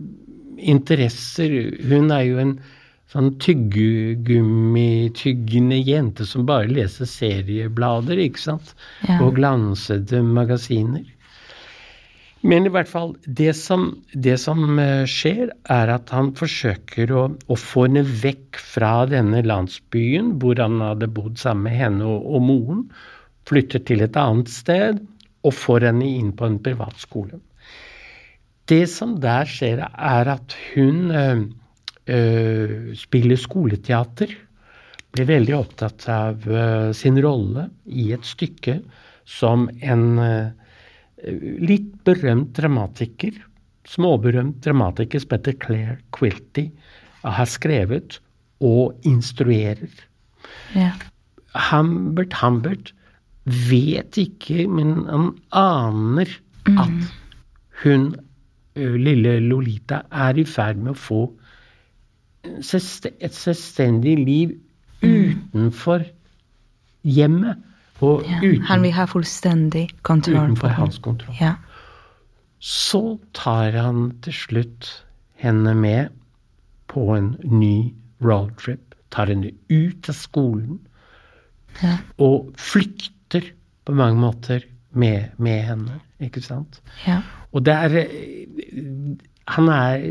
[0.59, 1.77] interesser.
[1.88, 2.61] Hun er jo en
[3.12, 8.75] sånn tyggegummi-tyggende jente som bare leser serieblader, ikke sant?
[9.07, 9.21] Ja.
[9.25, 11.05] Og glansede magasiner.
[12.47, 17.25] Men i hvert fall, det som, det som eh, skjer, er at han forsøker å,
[17.35, 22.29] å få henne vekk fra denne landsbyen hvor han hadde bodd sammen med henne og,
[22.37, 22.85] og moren.
[23.49, 25.01] Flytter til et annet sted
[25.42, 27.40] og får henne inn på en privatskole.
[28.68, 31.09] Det som der skjer, er at hun
[32.09, 34.33] øh, øh, spiller skoleteater.
[35.12, 38.81] Blir veldig opptatt av øh, sin rolle i et stykke
[39.29, 40.51] som en øh,
[41.64, 43.33] litt berømt dramatiker,
[43.88, 46.68] småberømt dramatiker som heter Claire Quilty,
[47.25, 48.21] har skrevet
[48.64, 49.90] og instruerer.
[50.77, 50.92] Ja.
[51.71, 52.92] Humbert Humbert
[53.44, 56.31] vet ikke, men han aner
[56.68, 57.12] at
[57.83, 58.11] hun,
[58.77, 61.23] lille Lolita, er i ferd med å få
[62.58, 64.54] et selvstendig liv
[65.02, 66.04] utenfor
[67.06, 67.56] hjemmet.
[68.00, 68.38] Og ja.
[68.42, 71.37] uten, Han vil ha fullstendig kontroll utenfor hans kontroll.
[71.40, 71.54] Ja.
[72.58, 74.90] Så tar han til slutt
[75.38, 76.14] henne med
[76.90, 78.94] på en ny roadtrip.
[79.11, 80.78] Tar henne ut av skolen
[81.82, 81.98] Ja.
[82.18, 83.52] og flykter
[83.87, 86.00] på mange måter med, med henne.
[86.20, 86.80] Ikke sant?
[87.06, 87.20] Ja.
[87.52, 89.16] Og det er eh,
[89.48, 90.02] Han er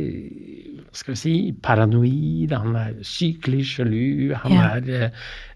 [0.97, 1.33] skal vi si
[1.63, 4.69] paranoid, han er sykelig sjalu, han Ja.
[4.77, 5.11] er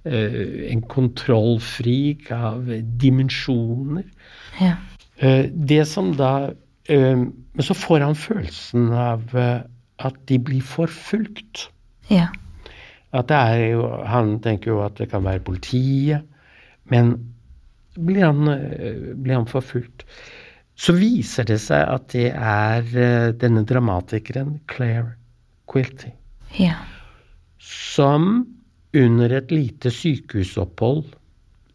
[0.06, 2.69] eh, en kontrollfrik av
[3.01, 4.06] dimensjoner.
[4.62, 4.75] Ja.
[5.21, 6.51] Uh, det som da
[6.89, 7.15] eh,
[7.54, 11.67] Men så får han følelsen av at de blir forfulgt.
[12.10, 12.30] Ja.
[13.13, 16.23] At det er jo, han tenker jo at det kan være politiet,
[16.86, 17.12] men
[17.99, 18.47] blir han,
[19.19, 20.06] blir han forfulgt.
[20.80, 22.88] Så viser det seg at det er
[23.36, 25.12] denne dramatikeren Claire
[25.71, 26.12] Quilty
[26.57, 26.75] Ja.
[27.60, 28.45] som
[28.93, 31.05] under et lite sykehusopphold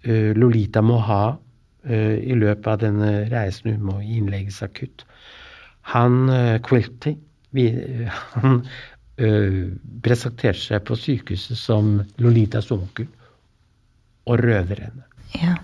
[0.05, 1.37] eh, Lolita må ha
[1.85, 5.07] eh, i løpet av denne reisen hun må innlegges akutt.
[5.95, 6.29] Han
[6.67, 7.15] Quilty
[7.57, 7.67] vi,
[8.35, 8.61] han
[9.17, 9.73] eh,
[10.05, 13.09] presenterer seg på sykehuset som Lolitas onkel
[14.27, 15.05] og røver henne.
[15.39, 15.57] Ja.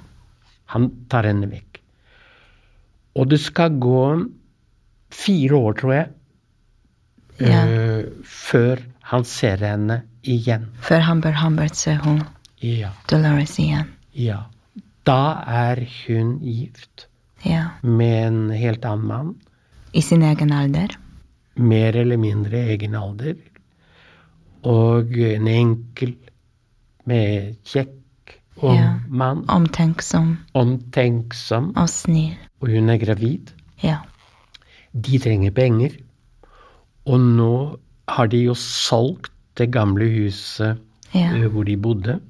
[0.73, 1.81] Han tar henne vekk.
[3.19, 4.05] Og det skal gå
[5.13, 6.11] fire år, tror jeg,
[7.49, 7.63] Ja.
[7.67, 8.79] eh, før
[9.13, 10.69] han ser henne igjen.
[10.81, 11.01] Før
[11.43, 12.23] Humbert ser hun
[12.63, 12.91] Ja.
[13.11, 13.89] Dolores igjen.
[14.15, 14.45] Ja.
[15.05, 17.07] Da er hun gift
[17.45, 17.69] Ja.
[17.83, 19.35] med en helt annen mann.
[19.95, 20.89] I sin egen alder.
[21.57, 23.35] Mer eller mindre egen alder.
[24.65, 26.15] og en enkel,
[27.05, 28.95] med kjekk ung Ja.
[29.09, 29.45] mann.
[29.49, 31.73] Omtenksom Omtenksom.
[31.77, 32.37] og snill.
[32.61, 33.51] Og hun er gravid.
[33.83, 33.97] Ja.
[34.95, 35.91] De trenger penger.
[37.07, 37.53] Og nå
[38.13, 40.79] har de jo solgt det gamle huset
[41.15, 41.29] Ja.
[41.37, 42.21] eh, hvor de bodde.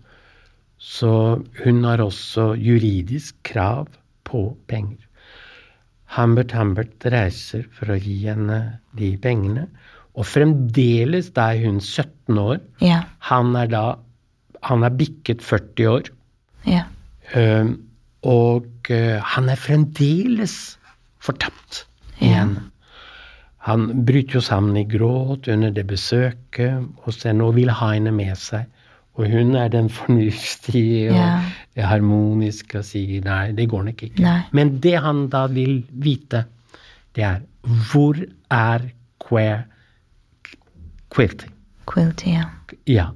[0.78, 3.86] Så hun har også juridisk krav
[4.24, 4.98] på penger.
[6.16, 9.68] Humbert Humbert reiser for å gi henne de pengene.
[10.18, 12.58] Og fremdeles, da er hun 17 år.
[12.80, 13.04] Ja.
[13.30, 13.84] Han er da
[14.62, 16.02] Han er bikket 40 år.
[16.66, 16.84] Ja.
[17.34, 17.88] Um,
[18.22, 20.78] og uh, han er fremdeles
[21.18, 21.80] fortapt
[22.20, 22.62] i henne.
[23.62, 28.10] Han bryter jo sammen i gråt under det besøket og så nå vil ha henne
[28.14, 28.66] med seg.
[29.20, 31.50] Og hun er den fornuftige og yeah.
[31.90, 34.22] harmoniske og sier nei, det går nok ikke.
[34.24, 34.38] Nei.
[34.56, 36.46] Men det han da vil vite,
[37.14, 37.42] det er
[37.92, 38.16] hvor
[38.50, 38.88] er
[39.22, 39.66] queer
[41.12, 41.52] quilting?
[41.86, 42.48] Quilty, ja.
[42.88, 43.06] Ja.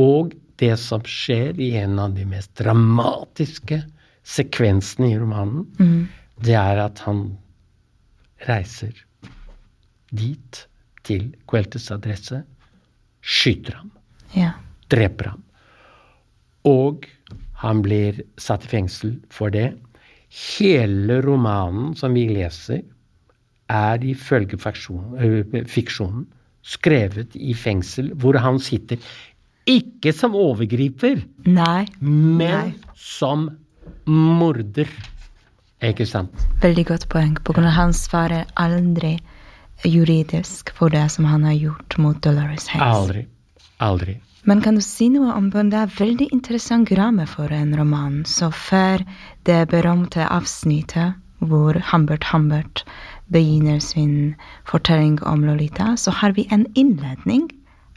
[0.00, 3.82] Og det som skjer i en av de mest dramatiske
[4.24, 6.08] sekvensene i romanen, Mm.
[6.40, 7.36] det er at han
[8.48, 9.04] reiser
[10.14, 10.60] dit,
[11.04, 12.42] til Queltes adresse,
[13.24, 13.90] skyter ham,
[14.34, 14.52] Ja.
[14.90, 15.42] dreper ham.
[16.64, 17.06] Og
[17.60, 19.74] han blir satt i fengsel for det.
[20.30, 22.82] Hele romanen som vi leser,
[23.68, 26.26] er ifølge fiksjonen
[26.64, 28.98] skrevet i fengsel, hvor han sitter
[29.66, 31.86] ikke som overgriper, Nei.
[32.00, 32.74] men Nei.
[32.94, 33.50] som
[34.06, 34.88] morder.
[35.84, 36.32] Ikke sant?
[36.62, 37.34] Veldig godt poeng.
[37.44, 39.18] På grunn av han svarer aldri
[39.82, 42.96] juridisk for det som han har gjort mot Dolores Hayes.
[42.96, 43.26] Aldri.
[43.76, 44.20] Aldri.
[44.44, 48.24] Men kan du si noe om det er veldig interessant ramme for en roman.
[48.28, 49.04] Så før
[49.48, 52.84] det berømte avsnittet hvor Humbert Humbert
[53.32, 54.34] begynner sin
[54.68, 57.48] fortelling om Lolita, så har vi en innledning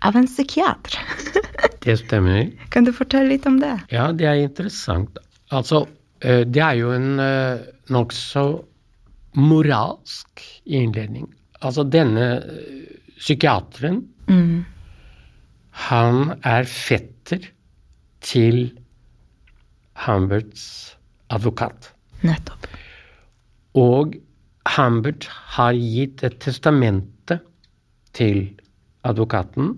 [0.02, 1.00] av en psykiater.
[1.88, 2.52] Det stemmer.
[2.70, 3.78] kan du fortelle litt om det?
[3.92, 5.18] Ja, det er interessant.
[5.56, 5.86] Altså,
[6.20, 8.44] eh, det er jo en eh, nokså
[9.40, 11.30] moralsk innledning.
[11.62, 14.66] Altså, denne eh, psykiateren, Mm.
[15.88, 17.46] han er fetter
[18.20, 18.74] til
[20.06, 20.98] Humberts
[21.32, 21.94] advokat.
[22.28, 22.68] Nettopp.
[23.80, 24.18] Og
[24.76, 27.40] Humbert har gitt et testamente
[28.18, 28.50] til
[29.08, 29.78] advokaten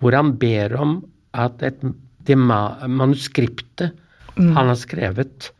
[0.00, 0.94] hvor han ber om
[1.36, 1.82] at et,
[2.24, 3.92] det manuskriptet manuskriptet
[4.40, 5.50] han har skrevet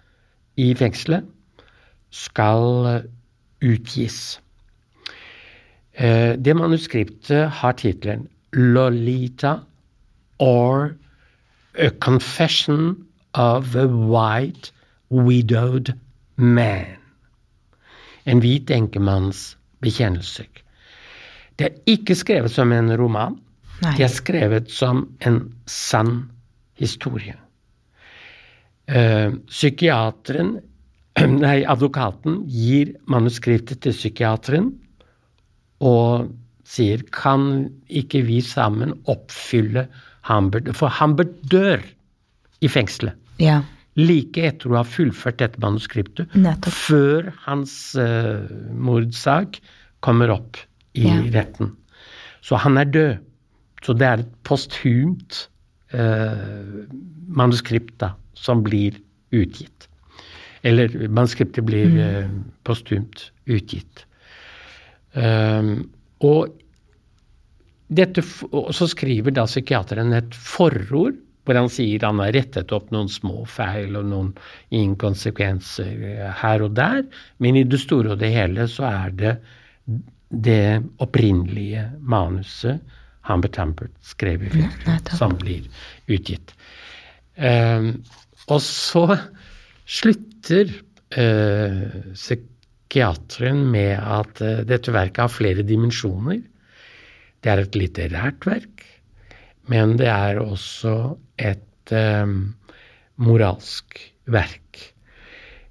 [0.57, 1.27] i fengselet,
[2.11, 3.05] skal
[3.61, 4.39] utgis.
[5.95, 9.61] Eh, Det manuskriptet har tittelen 'Lolita
[10.39, 10.97] or
[11.79, 14.73] A Confession of a White
[15.11, 15.93] Widowed
[16.37, 16.97] Man'.
[18.27, 20.47] En hvit enkemanns bekjennelse.
[21.59, 23.39] Det er ikke skrevet som en roman.
[23.83, 23.95] Nei.
[23.97, 26.31] Det er skrevet som en sann
[26.79, 27.35] historie.
[28.89, 30.61] Eh, psykiateren,
[31.45, 34.73] nei, advokaten, gir manuskriptet til psykiateren
[35.81, 36.31] og
[36.71, 39.87] sier kan ikke vi sammen oppfylle
[40.29, 40.69] Hambert?
[40.77, 41.83] For Hambert dør
[42.61, 43.63] i fengselet Ja.
[43.97, 46.73] like etter å ha fullført dette manuskriptet, Nettopp.
[46.77, 48.45] før hans uh,
[48.77, 49.59] mordsak
[50.05, 50.57] kommer opp
[50.95, 51.21] i Ja.
[51.35, 51.73] retten.
[52.43, 53.19] Så han er død.
[53.83, 55.49] Så det er et posthumt
[55.95, 56.85] uh,
[57.29, 58.97] manuskript da, som blir
[59.33, 59.89] utgitt.
[60.63, 62.27] Eller manuskriptet blir eh,
[62.69, 64.03] posthumt utgitt.
[65.15, 65.91] Um,
[66.23, 66.53] og
[67.91, 73.09] dette, så skriver da psykiateren et forord hvor han sier han har rettet opp noen
[73.11, 74.29] små feil og noen
[74.77, 77.01] inkonsekvenser eh, her og der,
[77.43, 79.35] men i det store og det hele så er det
[80.31, 82.79] det opprinnelige manuset
[83.27, 85.67] Humbert Humbert skrev i fjor, som blir
[86.11, 86.55] utgitt.
[87.37, 88.05] Um,
[88.51, 89.05] og så
[89.91, 90.71] slutter
[91.19, 92.15] eh,
[92.91, 96.41] psykiateren med at eh, dette verket har flere dimensjoner.
[97.41, 98.83] Det er et litterært verk,
[99.71, 102.27] men det er også et eh,
[103.23, 104.83] moralsk verk.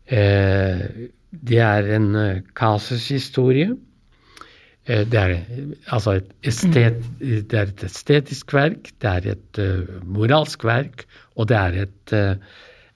[0.07, 3.75] Eh, det er en eh, kasushistorie.
[4.87, 5.43] Eh, Det
[5.91, 9.61] altså det er et estetisk verk, det er et
[10.07, 11.05] moralsk verk,
[11.35, 12.17] og det er et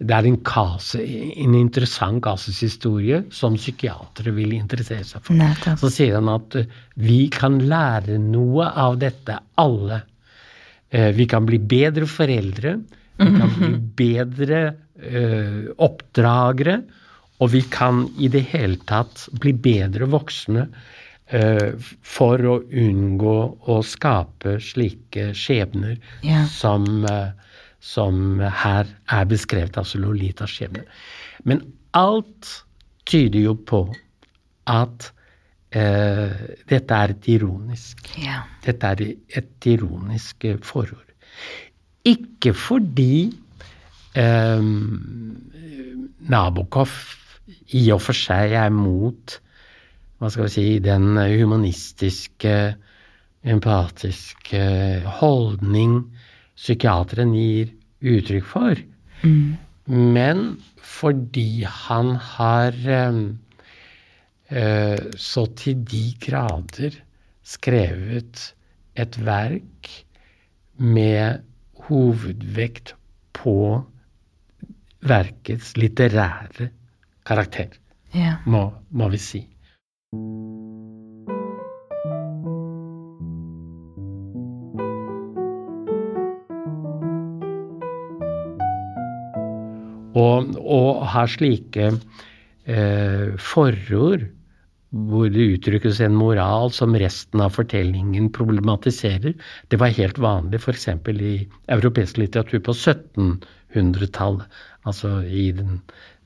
[0.03, 0.99] det er en, kase,
[1.43, 5.37] en interessant kasushistorie som psykiatere vil interessere seg for.
[5.39, 5.79] Nettopp.
[5.81, 6.67] Så sier han at eh,
[6.99, 10.01] vi kan lære noe av dette, alle.
[10.91, 12.75] Eh, Vi kan bli bedre foreldre,
[13.17, 13.71] vi kan bli
[14.03, 14.59] bedre
[14.99, 16.81] eh, oppdragere,
[17.41, 20.67] og vi kan i det hele tatt bli bedre voksne
[22.03, 23.35] for å unngå
[23.73, 26.43] å skape slike skjebner Ja.
[26.51, 26.83] som,
[27.83, 30.85] som her er beskrevet, altså Lolitas skjebne.
[31.43, 32.63] Men alt
[33.09, 33.81] tyder jo på
[34.71, 35.09] at
[35.75, 36.37] eh,
[36.69, 38.45] dette er et ironisk yeah.
[38.63, 39.03] dette er
[39.39, 41.11] et ironisk eh, forord.
[42.07, 43.33] Ikke fordi
[44.15, 44.63] eh,
[46.33, 46.95] Nabokov
[47.75, 49.39] i og for seg er mot
[50.23, 52.55] hva skal vi si, den humanistiske,
[53.43, 54.61] empatiske
[55.19, 55.97] holdning
[56.57, 57.73] psykiateren gir
[58.03, 58.83] uttrykk for,
[59.23, 59.55] Mm.
[59.87, 60.39] men
[60.83, 63.19] fordi han har eh,
[64.49, 66.97] eh, så til de grader
[67.43, 68.53] skrevet
[68.99, 69.89] et verk
[70.75, 71.43] med
[71.87, 72.95] hovedvekt
[73.33, 73.55] på
[75.03, 76.69] verkets litterære
[77.27, 77.71] karakter,
[78.15, 78.39] yeah.
[78.45, 79.41] må, må vi si.
[90.13, 94.29] Og, og har slike eh, forord
[94.93, 99.33] hvor det uttrykkes en moral som resten av fortellingen problematiserer.
[99.73, 100.87] Det var helt vanlig f.eks.
[101.09, 101.33] i
[101.73, 104.45] europeisk litteratur på 1700-tallet,
[104.85, 105.79] altså i den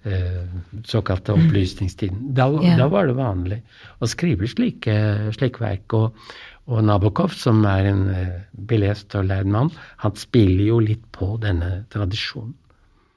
[0.03, 0.43] eh,
[0.83, 2.33] såkalte opplysningstiden.
[2.35, 2.75] Da, yeah.
[2.81, 3.61] da var det vanlig
[4.03, 4.99] å skrive slike,
[5.39, 5.95] slike verk.
[5.95, 6.29] Og,
[6.67, 9.71] og Nabokov, som er en eh, belest og lærd mann,
[10.03, 12.51] han spiller jo litt på denne tradisjonen.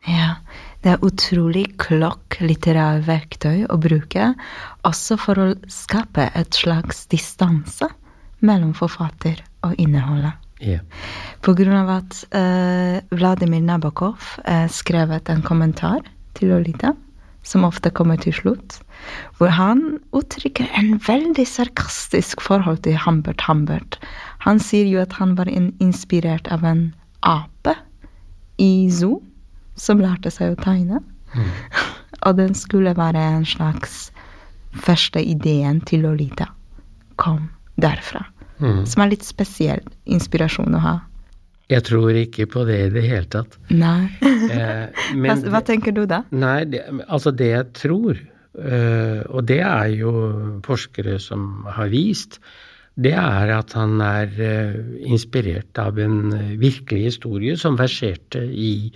[0.09, 0.41] Ja,
[0.81, 4.33] det er utrolig klokk litterært verktøy å bruke,
[4.89, 7.91] også for å skape et slags distanse
[8.41, 10.39] mellom forfatter og innholdet.
[10.61, 10.85] Yeah.
[11.45, 16.03] På grunn av at uh, Vladimir Nabokov uh, skrevet en kommentar
[16.37, 16.95] til Lolita,
[17.45, 18.77] som ofte kommer til slutt,
[19.39, 23.97] hvor han uttrykker en veldig sarkastisk forhold til Hambert Hambert.
[24.45, 26.91] Han sier jo at han var inspirert av en
[27.25, 27.77] ape
[28.61, 29.23] i zoo,
[29.81, 31.01] som lærte seg å tegne.
[32.27, 34.11] Og den skulle være en slags
[34.85, 36.51] første ideen til Lolita.
[37.21, 37.49] Kom
[37.81, 38.27] derfra.
[38.61, 38.85] Mm.
[38.87, 40.97] Som er litt spesiell inspirasjon å ha.
[41.71, 43.55] Jeg tror ikke på det i det hele tatt.
[43.71, 44.11] Nei.
[44.21, 46.25] Eh, Hva, men hva tenker du da?
[46.35, 48.19] Nei, det, altså det jeg tror,
[48.59, 50.13] eh, og det er jo
[50.67, 52.41] forskere som har vist,
[53.01, 54.75] det er at han er eh,
[55.09, 58.91] inspirert av en eh, virkelig historie som verserte i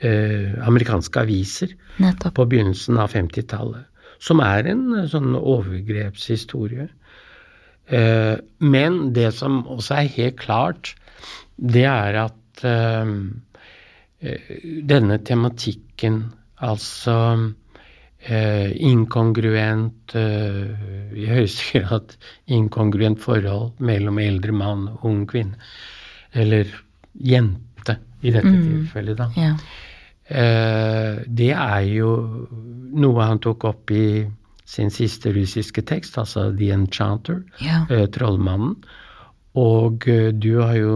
[0.00, 2.34] eh, amerikanske aviser Nettopp.
[2.38, 3.86] på begynnelsen av 50-tallet.
[4.20, 6.88] Som er en eh, sånn overgrepshistorie.
[7.90, 10.94] Eh, men det som også er helt klart,
[11.56, 13.14] det er at eh,
[14.20, 14.52] eh,
[14.88, 16.22] denne tematikken,
[16.60, 17.16] altså
[18.20, 22.14] eh, inkongruent I høyeste grad
[22.52, 25.56] inkongruent forhold mellom eldre mann og ung kvinne.
[26.36, 26.68] Eller
[27.16, 28.66] jente, i dette Mm.
[28.68, 29.30] tilfellet, da.
[29.40, 29.54] Ja.
[30.30, 32.10] Eh, det er jo
[32.94, 34.26] noe han tok opp i
[34.70, 37.84] sin siste russiske tekst, altså The Enchanter, Ja.
[37.90, 38.76] eh, Trollmannen.
[39.58, 40.94] Og eh, du har jo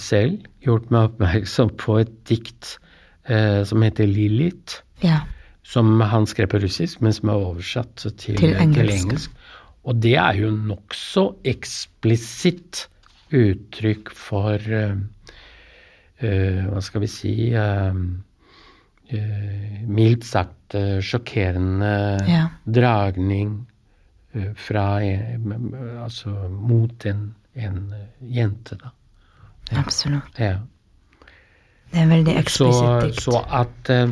[0.00, 2.78] selv gjort meg oppmerksom på et dikt
[3.28, 5.18] eh, som heter Lilith, ja.
[5.66, 9.02] som han skrev på russisk, men som er oversatt til, Til engelsk.
[9.04, 9.30] engelsk.
[9.84, 12.86] Og det er jo nokså eksplisitt
[13.34, 14.62] uttrykk for
[16.20, 17.98] Hva skal vi si eh,
[19.14, 21.92] eh, Mildt sagt eh, sjokkerende
[22.28, 22.48] Ja.
[22.66, 23.52] dragning
[24.34, 25.36] eh, fra eh,
[26.02, 28.08] Altså mot en, en eh,
[28.38, 28.90] jente, da.
[29.78, 30.38] Absolutt.
[30.40, 30.56] Ja.
[31.92, 33.22] Det er veldig Så, eksplisitt dikt.
[33.22, 34.10] så at uh,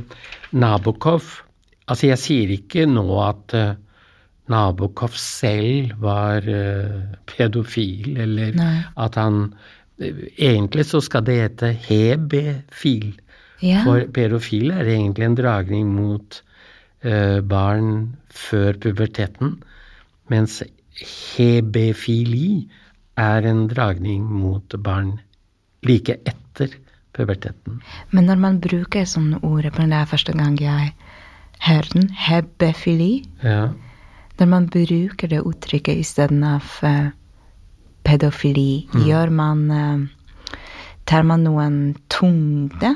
[0.56, 1.42] Nabokov
[1.88, 3.74] Altså, jeg sier ikke nå at uh,
[4.50, 8.80] Nabokov selv var uh, pedofil, eller Nei.
[8.96, 9.56] at han eh,
[9.98, 13.14] Egentlig så skal det hete hebefil.
[13.62, 13.82] ja.
[13.84, 16.42] For pedofil er egentlig en dragning mot
[17.04, 19.62] uh, barn før puberteten,
[20.28, 20.62] mens
[21.36, 22.68] hebefili
[23.16, 25.14] er en dragning mot barn
[25.86, 26.76] like etter
[27.16, 27.80] puberteten.
[28.12, 30.92] Men når man bruker sånne ord på det er første gang jeg
[31.64, 33.68] hører den, hebefili, Ja.
[34.38, 37.10] når man bruker det uttrykket istedenfor uh,
[38.06, 40.04] pedofili, gjør man eh,
[41.06, 41.74] Tar man noen
[42.10, 42.88] tungde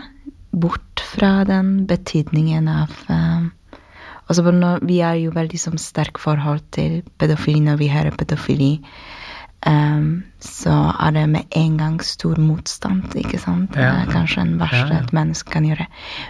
[0.51, 3.49] bort fra den betydningen av eh,
[4.31, 4.45] Altså,
[4.87, 8.77] vi er jo veldig som sterk forhold til pedofili når vi hører pedofili.
[9.67, 13.75] Um, så er det med en gang stor motstand, ikke sant?
[13.75, 15.03] Det er kanskje en verste Ja, ja.
[15.03, 15.89] et menneske kan gjøre.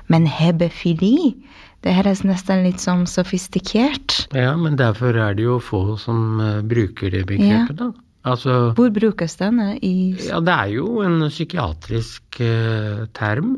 [0.08, 1.36] Men hebefili,
[1.84, 4.26] Det høres nesten litt som sofistikert.
[4.36, 6.36] Ja, men derfor er det jo få som
[6.68, 7.92] bruker det begrepet, da.
[8.28, 13.54] Altså Hvor brukes denne i Ja, det er jo en psykiatrisk eh, term.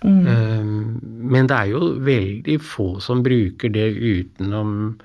[0.00, 0.26] Mm.
[0.26, 0.70] Eh,
[1.34, 4.96] men det er jo veldig få som bruker det utenom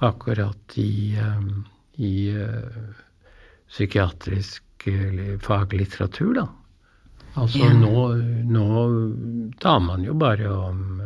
[0.00, 1.50] akkurat i, eh,
[2.00, 2.94] i eh,
[3.68, 4.64] psykiatrisk
[5.44, 6.46] faglitteratur, da.
[7.36, 7.72] Altså Ja.
[7.76, 8.06] nå,
[8.48, 11.02] nå tar man jo bare om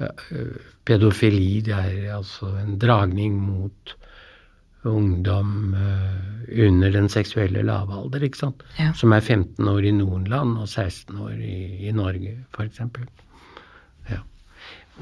[0.00, 0.08] eh,
[0.84, 1.60] pedofili.
[1.62, 3.94] Det er altså en dragning mot
[4.86, 8.62] ungdom eh, under den seksuelle lavalder, ikke sant.
[8.78, 8.92] Ja.
[8.96, 12.82] Som er 15 år i noen land og 16 år i, i Norge, f.eks.
[14.10, 14.22] Ja.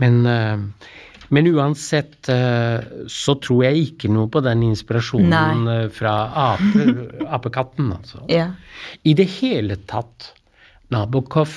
[0.01, 0.89] Men, eh,
[1.29, 5.79] men uansett eh, så tror jeg ikke noe på den inspirasjonen Nei.
[5.95, 6.17] fra
[6.53, 6.89] ape,
[7.39, 8.25] apekatten, altså.
[8.33, 8.51] Ja.
[9.05, 10.33] I det hele tatt,
[10.95, 11.51] Nabokov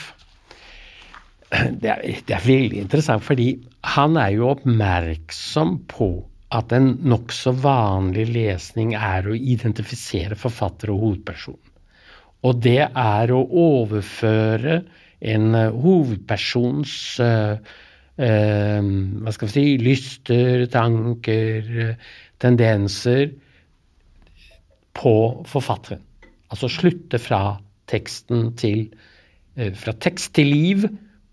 [1.81, 3.53] det er, det er veldig interessant, fordi
[3.95, 6.09] han er jo oppmerksom på
[6.55, 11.59] at en nokså vanlig lesning er å identifisere forfatter og hovedperson.
[12.47, 14.79] Og det er å overføre
[15.19, 18.89] en eh, hovedpersons uh, uh,
[19.25, 21.67] hva skal vi si, lyster, tanker,
[22.39, 23.33] tendenser
[24.95, 25.15] på
[25.51, 26.01] forfatteren.
[26.49, 27.59] Altså slutte fra
[27.91, 28.87] teksten til
[29.59, 30.87] uh, Fra tekst til liv,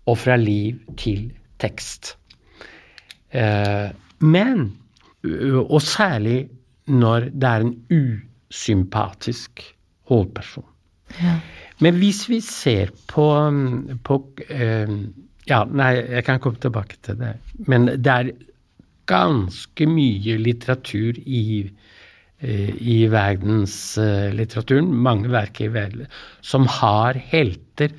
[0.07, 2.13] og fra liv til tekst.
[4.23, 4.61] Men
[5.25, 6.49] Og særlig
[6.87, 7.75] når det er en
[8.51, 9.63] usympatisk
[10.07, 10.65] hovedperson.
[11.21, 11.39] Ja.
[11.79, 14.87] Men hvis vi ser på, mm, på eh,
[15.47, 17.37] Ja, nei, jeg kan komme tilbake til det.
[17.71, 18.31] Men det er
[19.07, 21.69] ganske mye litteratur i,
[22.41, 26.09] eh, i verdenslitteraturen, mange verk i verden,
[26.41, 27.95] som har helter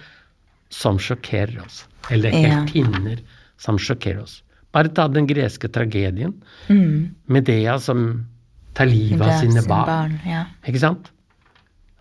[0.69, 1.87] som sjokkerer oss.
[2.11, 2.61] Eller Ja.
[2.61, 3.19] heltinner
[3.57, 4.43] som sjokkerer oss.
[4.75, 6.35] Bare ta den greske tragedien.
[6.69, 7.15] Mm.
[7.27, 8.27] Medea som
[8.77, 10.19] tar livet av sine sin barn.
[10.29, 10.45] Ja.
[10.69, 11.11] Ikke sant?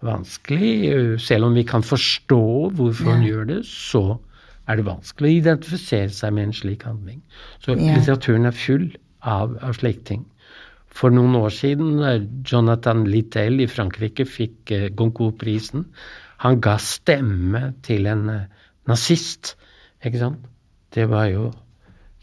[0.05, 1.17] Vanskelig.
[1.23, 2.41] Selv om vi kan forstå
[2.77, 4.17] hvorfor hun gjør det, så
[4.67, 7.21] er det vanskelig å identifisere seg med en slik handling.
[7.63, 7.95] Så Ja.
[7.95, 8.89] litteraturen er full
[9.23, 10.25] av, av slike ting.
[10.97, 15.85] For noen år siden, Jonathan Littell i Frankrike fikk eh, Goncourt-prisen,
[16.43, 18.45] han ga stemme til en eh,
[18.89, 19.55] nazist.
[20.03, 20.45] Ikke sant?
[20.93, 21.51] Det var jo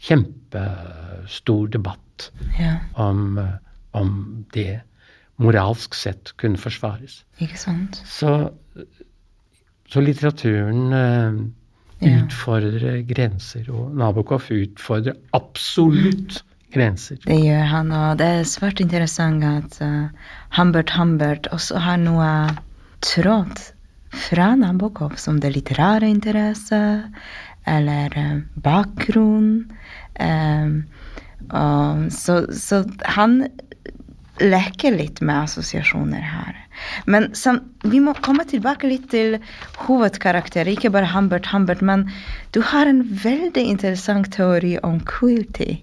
[0.01, 2.77] kjempestor debatt ja.
[2.93, 3.39] om,
[3.91, 4.11] om
[4.53, 4.81] det
[5.41, 7.23] moralsk sett kunne forsvares.
[7.43, 7.99] Ikke sant?
[8.07, 8.51] Så,
[9.91, 11.45] så litteraturen eh,
[12.03, 12.17] Ja.
[12.25, 16.41] utfordrer grenser, og Nabokov utfordrer absolutt
[16.75, 17.17] grenser.
[17.23, 20.11] Det gjør han, og det er svært interessant at uh,
[20.57, 22.27] Humbert Humbert også har noe
[23.05, 23.63] tråd
[24.27, 26.79] fra Nabokov, som det litterære interesse,
[27.65, 29.73] eller eh, bakgrunn.
[30.15, 30.67] eh,
[32.09, 32.83] så, så
[33.17, 33.47] han
[34.41, 36.57] leker litt med assosiasjoner her.
[37.07, 39.37] Men sam, vi må komme tilbake litt til
[39.85, 42.09] hovedkarakter, ikke bare Humbert Humbert, men
[42.51, 45.77] du har en veldig interessant teori om quilty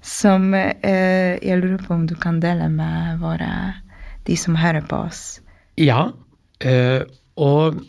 [0.00, 3.50] som eh, jeg lurer på om du kan dele med våre,
[4.24, 5.40] de som hører på oss.
[5.76, 6.10] Ja,
[6.64, 7.04] eh,
[7.36, 7.82] og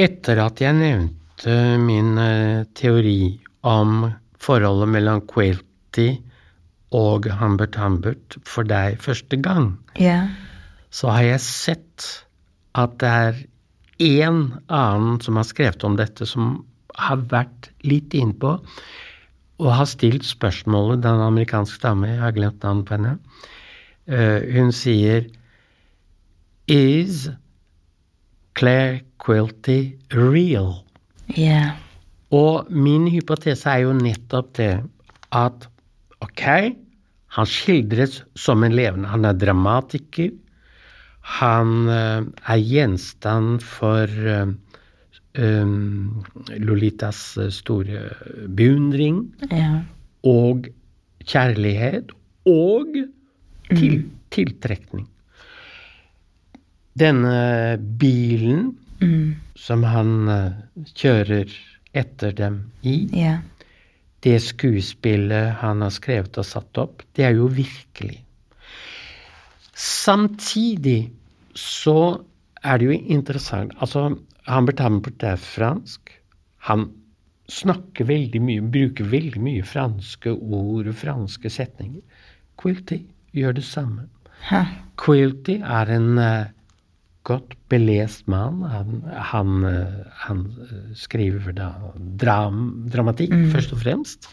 [0.00, 4.06] etter at jeg nevnte min eh, teori om
[4.40, 6.08] forholdet mellom Quilty
[6.96, 10.30] og Humbert Humbert for deg første gang, yeah.
[10.90, 12.06] så har jeg sett
[12.78, 13.42] at det er
[14.06, 16.62] én annen som har skrevet om dette, som
[16.96, 18.56] har vært litt innpå
[19.56, 23.18] og har stilt spørsmålet, den amerikanske dame, jeg har glemt navnet på henne.
[24.12, 25.26] uh, hun sier
[26.68, 27.28] Is
[28.54, 30.85] Claire Quilty real?
[31.34, 31.74] Ja.
[32.34, 34.72] Og min hypotese er jo nettopp det
[35.34, 35.66] at
[36.24, 36.44] ok,
[37.36, 40.30] han skildres som en levende Han er dramatiker.
[41.40, 44.06] Han eh, er gjenstand for
[45.36, 46.24] um,
[46.62, 47.20] Lolitas
[47.58, 48.06] store
[48.48, 49.82] beundring Ja.
[50.24, 50.68] og
[51.26, 52.14] kjærlighet
[52.46, 52.94] og
[53.74, 55.08] til, tiltrekning.
[56.96, 58.70] Denne bilen
[59.00, 59.36] Mm.
[59.54, 60.52] som han eh,
[60.94, 61.52] kjører
[61.96, 63.40] etter dem i, Yeah.
[64.24, 68.22] det skuespillet han har skrevet og satt opp, det er jo virkelig.
[69.76, 71.10] Samtidig
[71.54, 72.20] så
[72.64, 74.08] er det jo interessant Altså,
[74.48, 76.12] Humbert Humbert er fransk.
[76.68, 76.88] Han
[77.48, 82.02] snakker veldig mye, bruker veldig mye franske ord og franske setninger.
[82.58, 83.02] Quilty
[83.36, 84.08] gjør det samme.
[84.50, 84.64] Ha.
[84.98, 86.46] Quilty er en eh,
[87.26, 88.62] godt belest mann.
[88.70, 89.02] Han,
[89.32, 89.96] han, eh,
[90.26, 90.44] han
[90.94, 91.70] skriver da
[92.22, 93.50] dram, dramatikk, Mm.
[93.50, 94.28] først og fremst.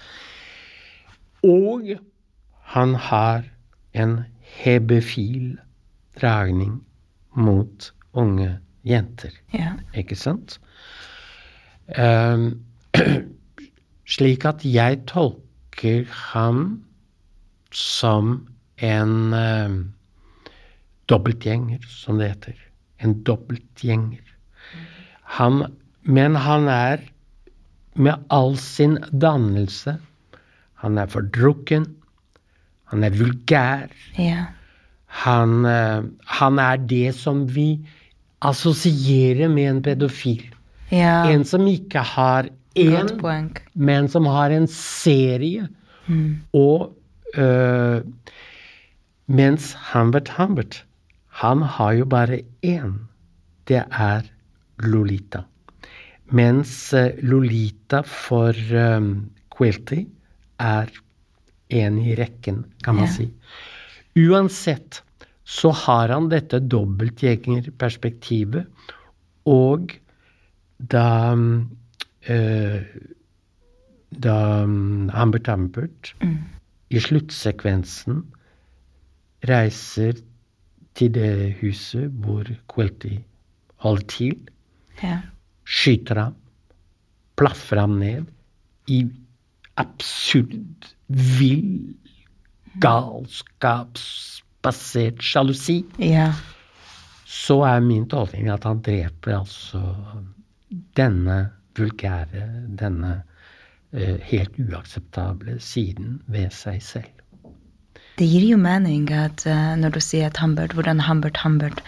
[1.44, 1.96] Og
[2.76, 3.44] han har
[3.94, 5.58] en hebefil
[6.22, 6.84] dragning
[7.36, 9.32] mot unge jenter.
[9.54, 9.74] Ja.
[9.98, 10.60] Ikke sant?
[11.98, 12.64] Um,
[14.16, 16.84] slik at jeg tolker ham
[17.74, 19.94] som en um,
[21.10, 22.60] dobbeltgjenger, som det heter.
[23.04, 24.22] En dobbeltgjenger.
[25.38, 25.66] Han,
[26.04, 27.04] men han er
[27.95, 29.97] med all sin dannelse
[30.84, 31.86] Han er fordrukken.
[32.91, 33.91] Han er vulgær.
[34.20, 34.49] Ja.
[35.24, 36.04] Han, eh,
[36.39, 37.78] han er det som vi
[38.43, 40.43] assosierer med en pedofil.
[40.91, 41.24] Ja.
[41.32, 45.70] En som ikke har én, men som har en serie.
[46.08, 46.41] Mm.
[46.54, 46.91] Og
[47.38, 48.01] øh,
[49.28, 50.84] mens Humbert Humbert,
[51.42, 52.94] han har jo bare én.
[53.68, 54.22] Det er
[54.84, 55.42] Lolita.
[56.34, 58.54] Mens øh, Lolita for
[58.98, 60.02] um, Quilty
[60.60, 60.86] er
[61.74, 63.12] en i rekken, kan man Ja.
[63.12, 63.30] si.
[64.30, 65.04] Uansett
[65.44, 68.66] så har han dette dobbeltgjengerperspektivet,
[69.46, 69.92] og
[70.78, 72.82] da uh,
[74.24, 76.14] da um, Humbert Humbert
[76.94, 78.22] i sluttsekvensen
[79.50, 80.14] reiser
[80.96, 83.16] til det huset hvor Quilty
[83.84, 84.36] holder til,
[85.04, 85.18] Ja.
[85.66, 86.36] skyter ham,
[87.38, 88.26] plaffer ham ned
[88.88, 89.08] i
[89.78, 91.96] absurd, vill,
[92.82, 96.34] galskapsbasert sjalusi, Ja.
[97.26, 99.96] så er min tolkning at han dreper altså
[100.98, 103.24] denne vulgære, denne
[103.94, 107.22] uh, helt uakseptable siden ved seg selv.
[108.20, 111.82] Det gir jo mening at uh, når du sier at Humbert, hvordan Humbert Humbert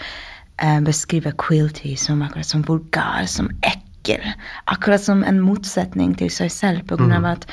[0.63, 4.23] uh, beskriver Quilty som akkurat som vulgar, som ekkel,
[4.71, 7.47] akkurat som en motsetning til seg selv, på grunn av at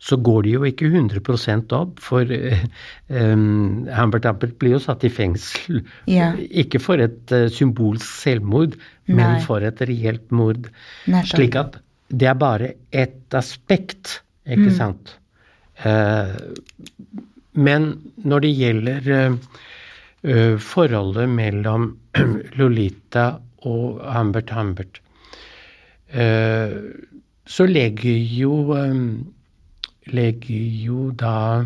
[0.03, 2.01] så går det jo ikke 100% opp.
[2.05, 2.67] For eh,
[3.09, 5.81] um, Humbert Humbert blir jo satt i fengsel.
[6.11, 6.33] Ja.
[6.37, 8.77] Ikke for et uh, symbolsk selvmord,
[9.09, 9.17] Nei.
[9.19, 10.69] men for et reelt mord.
[11.09, 11.33] Nettopp.
[11.33, 11.81] Slik at
[12.13, 15.17] det er bare ett aspekt, ikke sant.
[15.83, 16.37] Uh,
[17.57, 17.89] men
[18.29, 19.37] når det gjelder eh,
[20.29, 21.89] eh, forholdet mellom
[22.61, 23.29] Lolita
[23.67, 25.01] og Hambert Hambert,
[26.13, 26.77] eh,
[27.47, 29.01] så legger jo eh,
[30.13, 31.65] legger jo da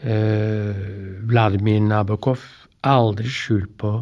[0.00, 0.84] eh,
[1.28, 2.44] Vladimir Nabokov
[2.86, 3.92] aldri skjul på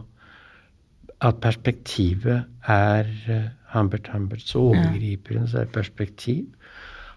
[1.24, 6.44] at perspektivet er eh, Humbert Humberts overgriperens perspektiv.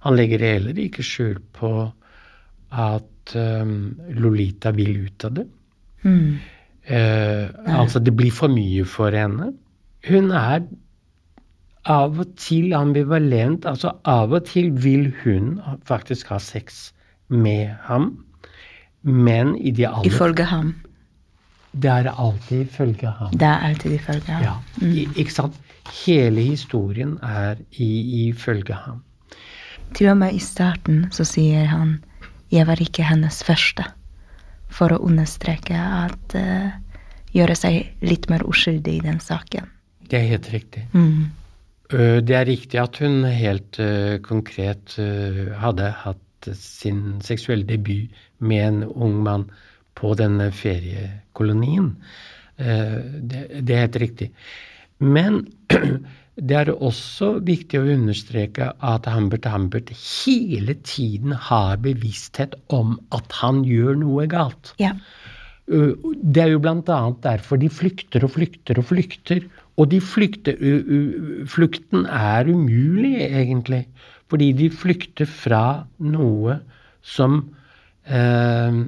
[0.05, 1.71] Han legger heller ikke skjul på
[2.71, 5.45] at um, Lolita vil ut av det.
[6.03, 6.39] Mm.
[6.87, 7.45] Eh,
[7.77, 9.51] altså, det blir for mye for henne.
[10.07, 10.63] Hun er
[11.89, 13.65] av og til ambivalent.
[13.69, 15.57] Altså, av og til vil hun
[15.87, 16.91] faktisk ha sex
[17.27, 18.11] med ham,
[19.03, 20.75] men i de aller Ifølge ham.
[21.77, 23.33] Det er alltid ifølge ham.
[23.33, 24.43] Det er alltid ifølge ham.
[24.43, 25.59] Ja, i, ikke sant?
[26.05, 27.89] Hele historien er i,
[28.27, 29.03] ifølge ham.
[29.95, 31.99] Til og med i starten så sier han
[32.51, 33.85] 'jeg var ikke hennes første',
[34.69, 36.71] for å understreke at uh,
[37.35, 39.67] Gjøre seg litt mer uskyldig i den saken.
[40.07, 40.85] Det er helt riktig.
[40.93, 41.27] Mm.
[41.93, 48.09] Øh, Det er riktig at hun helt øh, konkret øh, hadde hatt sin seksuelle debut
[48.39, 49.49] med en ung mann
[49.95, 51.95] på denne feriekolonien.
[52.57, 54.31] Eh, det, er helt riktig.
[54.99, 55.47] Men
[56.49, 63.39] det er også viktig å understreke at Humbert Humbert hele tiden har bevissthet om at
[63.41, 64.73] han gjør noe galt.
[64.81, 64.93] Ja.
[65.67, 65.93] Uh,
[66.23, 66.99] Det er jo bl.a.
[67.23, 69.43] derfor de flykter og flykter og flykter.
[69.77, 73.83] Og de flykter, u- u- flukten er umulig, egentlig.
[74.31, 76.57] Fordi de flykter fra noe
[77.05, 77.41] som
[78.07, 78.79] eh,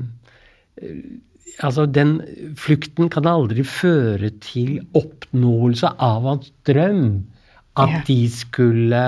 [1.59, 2.21] Altså, den
[2.55, 7.25] flukten kan aldri føre til oppnåelse av hans drøm.
[7.79, 9.01] At de skulle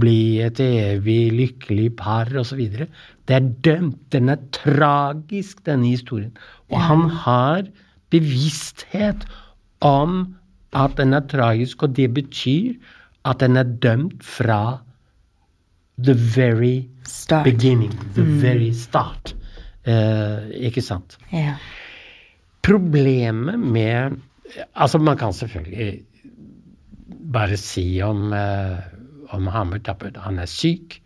[0.00, 2.62] bli et evig lykkelig par osv.
[3.28, 3.98] Det er dømt.
[4.12, 6.36] Den er tragisk, denne historien.
[6.70, 7.66] Og han har
[8.10, 9.26] bevissthet
[9.80, 10.36] om
[10.76, 12.74] at den er tragisk, og det betyr
[13.26, 14.78] at den er dømt fra
[15.98, 17.44] the very Start.
[17.44, 19.34] beginning, the very start.
[19.86, 21.18] Eh, ikke sant?
[21.32, 21.54] Ja.
[22.62, 24.16] Problemet med
[24.74, 26.00] Altså, man kan selvfølgelig
[27.32, 28.78] bare si om, eh,
[29.34, 31.00] om Hammer Tappert han er syk,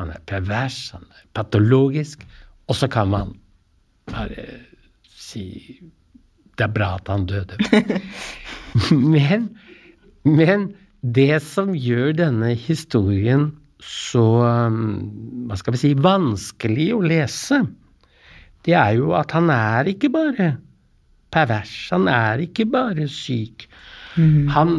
[0.00, 2.24] han er pervers, han er patologisk,
[2.70, 3.34] og så kan man
[4.10, 4.46] bare
[5.04, 5.80] si
[6.58, 7.56] det er bra at han døde.
[9.14, 9.48] men,
[10.28, 10.70] men
[11.00, 14.24] det som gjør denne historien så
[14.68, 17.62] um, hva skal vi si, vanskelig å lese,
[18.66, 20.50] det er jo at han er ikke bare
[21.32, 21.72] pervers.
[21.94, 23.64] Han er ikke bare syk.
[24.52, 24.74] Han,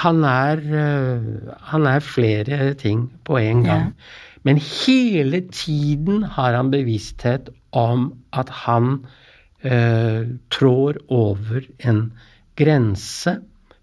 [0.00, 3.90] han, er, øh, han er flere ting på en gang.
[4.48, 9.02] Men hele tiden har han bevissthet om at han
[9.60, 11.98] eh, trår over en
[12.56, 13.34] grense,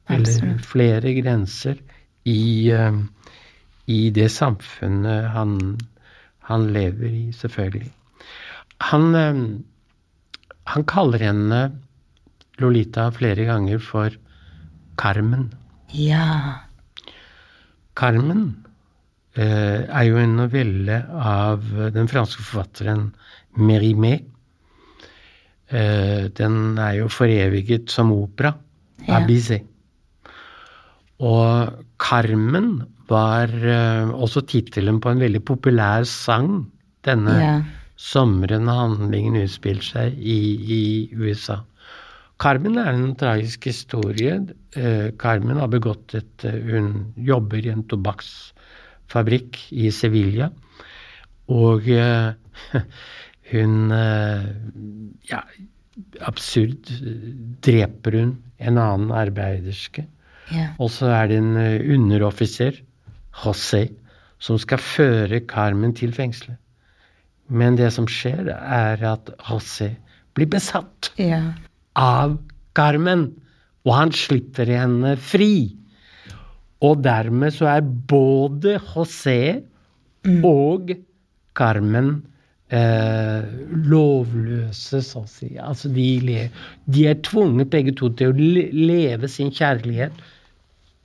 [0.10, 1.78] eller flere grenser,
[2.26, 2.98] i, eh,
[3.86, 5.54] i det samfunnet han,
[6.50, 7.94] han lever i, selvfølgelig.
[8.90, 9.46] Han, eh,
[10.74, 11.64] han kaller henne
[12.58, 14.18] Lolita flere ganger for
[14.98, 15.52] Carmen.
[15.94, 16.66] Ja.
[17.94, 18.65] Carmen
[19.44, 21.66] er jo en novelle av
[21.96, 23.10] den franske forfatteren
[23.58, 24.22] Mérimée.
[25.72, 28.54] Eh, den er jo foreviget som opera
[29.08, 29.18] Ja.
[29.18, 29.66] av Bizet.
[31.20, 36.66] Og Carmen var eh, også tittelen på en veldig populær sang
[37.04, 37.62] denne Ja.
[37.98, 41.62] sommeren handlingen utspiller seg i, i USA.
[42.38, 44.42] Carmen er en tragisk historie.
[44.76, 47.84] Eh, Carmen har begått et eh, Hun jobber i en
[49.10, 50.50] tobakksfabrikk i Sevilla.
[51.50, 52.34] Og eh,
[53.52, 54.46] hun eh,
[55.30, 55.44] Ja,
[56.26, 56.90] absurd
[57.66, 60.08] dreper hun en annen arbeiderske.
[60.54, 60.72] Ja.
[60.80, 62.82] Og så er det en eh, underoffiser,
[63.44, 63.88] José,
[64.40, 66.58] som skal føre Carmen til fengselet.
[67.48, 69.92] Men det som skjer, er at José
[70.36, 71.54] blir besatt Ja.
[71.96, 72.40] av
[72.76, 73.28] Carmen,
[73.86, 75.76] og han slipper henne fri.
[76.84, 79.64] Og dermed så er både José
[80.44, 80.92] og
[81.56, 82.10] Carmen
[82.74, 83.46] eh,
[83.88, 85.54] lovløse, så å si.
[85.62, 86.50] Altså de,
[86.86, 90.16] de er tvunget begge to til å leve sin kjærlighet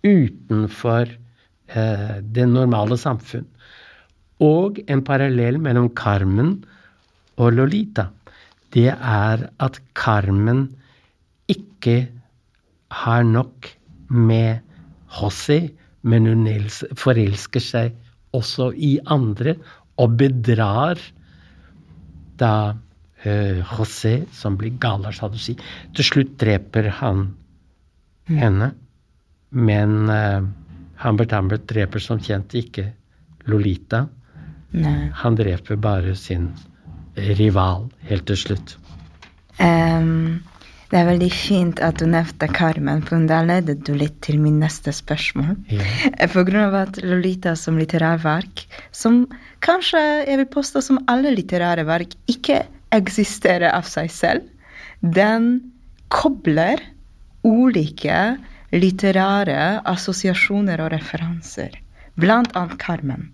[0.06, 3.46] utenfor eh, det normale samfunn.
[4.40, 6.56] Og en parallell mellom Carmen
[7.40, 8.08] og Lolita,
[8.74, 10.68] det er at Carmen
[11.50, 12.06] ikke
[13.04, 13.68] har nok
[14.10, 14.64] med
[15.18, 15.60] José,
[16.02, 16.46] men hun
[16.98, 17.96] forelsker seg
[18.36, 19.56] også i andre
[20.00, 21.00] og bedrar
[22.40, 22.54] da
[23.24, 25.56] eh, José, som blir gal, av sjalusi.
[25.96, 27.26] Til slutt dreper han
[28.30, 28.70] henne,
[29.50, 30.40] men eh,
[31.04, 32.90] Humbert Humbert dreper som kjent ikke
[33.50, 34.06] Lolita.
[34.76, 35.10] Nei.
[35.22, 36.52] Han dreper bare sin
[37.16, 38.76] rival helt til slutt.
[39.60, 40.40] Ehm,
[40.90, 44.58] det er veldig fint at du nevnte Carmen, for da ledet du litt til min
[44.62, 45.54] neste spørsmål.
[45.70, 45.86] Ja.
[46.10, 49.22] Eh, På grunn av at Lolita som litterærverk, som
[49.62, 52.64] kanskje jeg vil påstå som alle litterære verk, ikke
[52.96, 54.48] eksisterer av seg selv,
[55.00, 55.60] den
[56.10, 56.82] kobler
[57.46, 58.34] ulike
[58.74, 61.78] litterære assosiasjoner og referanser,
[62.18, 63.30] blant annet Carmen.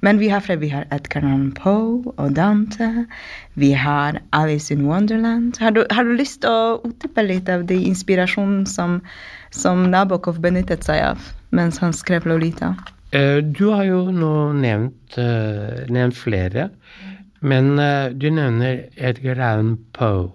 [0.00, 0.44] Men vi har.
[0.48, 3.06] Vi har Edgar Allan Poe og Dante.
[3.54, 5.58] Vi har Alice in Wonderland.
[5.60, 9.00] Har du, har du lyst til å utdype litt av de inspirasjonen som,
[9.50, 12.74] som Nabokov benyttet seg av mens han skrev Lolita?
[13.10, 16.68] Eh, Du har jo nå nevnt, eh, nevnt flere,
[17.40, 20.32] men eh, du nevner Edgar Allan Poe.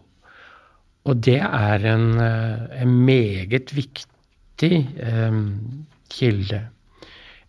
[1.03, 6.61] Og det er en, en meget viktig um, kilde.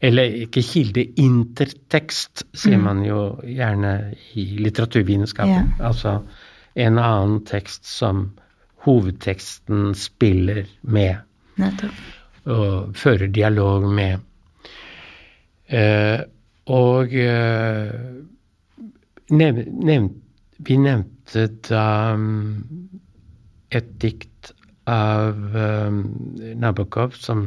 [0.01, 5.77] Eller ikke kilde, intertekst, sier man jo gjerne i litteraturvitenskapen.
[5.81, 6.19] Altså
[6.75, 8.27] en annen tekst som
[8.85, 11.23] hovedteksten spiller med
[11.57, 11.95] Nettopp.
[12.45, 14.19] og fører dialog med.
[15.69, 16.21] Eh,
[16.67, 17.95] og eh,
[19.31, 20.11] nev, nev,
[20.59, 22.55] vi nevnte da um,
[23.75, 24.34] et dikt
[24.91, 26.01] av um,
[26.61, 27.45] Nabokov som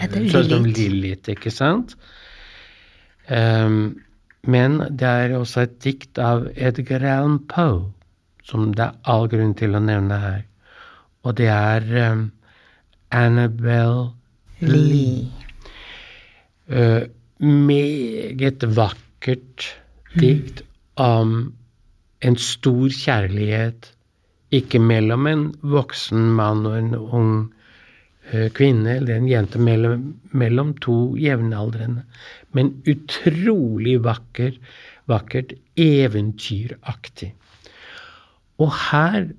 [0.00, 0.78] sånn som Lilith.
[0.80, 1.96] Lilith, ikke sant?
[3.28, 4.00] Um,
[4.48, 7.90] men det er også et dikt av Edgar Allan Poe
[8.50, 10.42] som det er all grunn til å nevne her.
[11.26, 12.24] Og det er um,
[13.14, 14.10] Annabelle
[14.64, 15.28] Lee.
[16.70, 17.06] Uh,
[17.40, 19.68] meget vakkert
[20.18, 20.64] dikt
[21.00, 21.52] om
[22.20, 23.92] en stor kjærlighet,
[24.50, 27.32] ikke mellom en voksen mann og en ung
[28.32, 32.04] eh, kvinne, eller en jente, mellom, mellom to jevnaldrende,
[32.56, 34.56] men utrolig vakker,
[35.10, 37.32] vakkert, eventyraktig.
[38.60, 39.30] Og her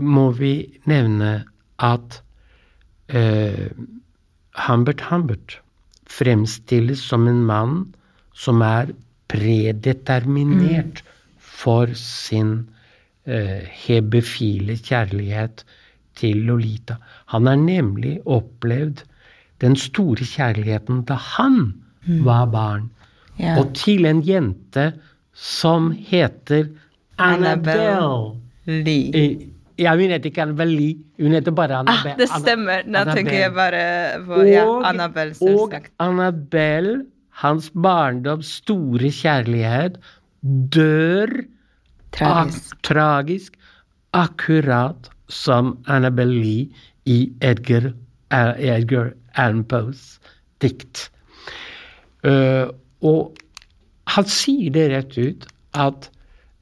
[0.00, 0.54] må vi
[0.88, 1.32] nevne
[1.80, 2.22] at
[3.12, 3.68] eh,
[4.66, 5.60] Humbert Humbert
[6.10, 7.76] fremstilles som en mann
[8.34, 8.90] som er
[9.30, 11.04] predeterminert
[11.38, 12.70] for sin
[13.26, 15.64] hebefile kjærlighet
[16.16, 16.96] til Lolita.
[17.32, 19.04] Han har nemlig opplevd
[19.60, 21.74] den store kjærligheten da han
[22.24, 22.90] var barn.
[23.38, 23.58] Ja.
[23.60, 24.92] Og til en jente
[25.32, 26.68] som heter
[27.18, 28.36] Annabelle.
[28.66, 29.10] Lee.
[29.14, 29.46] Eh,
[29.80, 32.16] Ja, hun heter ikke Annabelle Lee, hun heter bare Ah, Annabelle.
[32.18, 32.82] det stemmer.
[32.84, 33.14] Nå Annabelle.
[33.16, 35.74] tenker jeg bare på ja, Annabelle, Annabelle, Og.
[35.98, 37.06] Annabelle,
[37.40, 39.96] hans barndoms store kjærlighet,
[40.44, 41.32] dør
[42.16, 42.72] Tragisk.
[42.74, 43.58] Ak tragisk,
[44.12, 46.68] akkurat som Annabelle Lee
[47.06, 47.92] i Edgar,
[48.34, 50.18] uh, Edgar Allan Poes
[50.60, 51.08] dikt.
[52.26, 52.68] Uh,
[53.00, 53.38] og
[54.10, 55.46] han sier det rett ut
[55.78, 56.10] at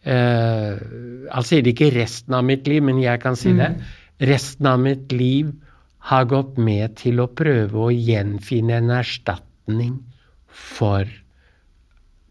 [0.09, 0.79] Uh,
[1.35, 3.75] Han sier det ikke resten av mitt liv, men jeg kan si det.
[4.25, 5.51] Resten av mitt liv
[6.09, 9.99] har gått med til å prøve å gjenfinne en erstatning
[10.49, 11.05] for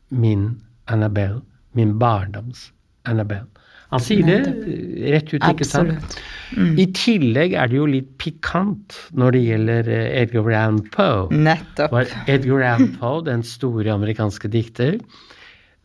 [0.10, 0.50] min
[0.90, 1.44] Annabelle,
[1.78, 2.72] min barndoms
[3.08, 3.48] Annabelle.
[3.94, 6.18] Han sier det eh, rett ut, ikke sant?
[6.56, 6.74] Mm.
[6.80, 11.28] I tillegg er det jo litt pikant når det gjelder eh, Edgar Allan Poe.
[11.32, 11.96] Nettopp.
[11.96, 15.00] For Edgar Allan Poe, den store amerikanske dikter,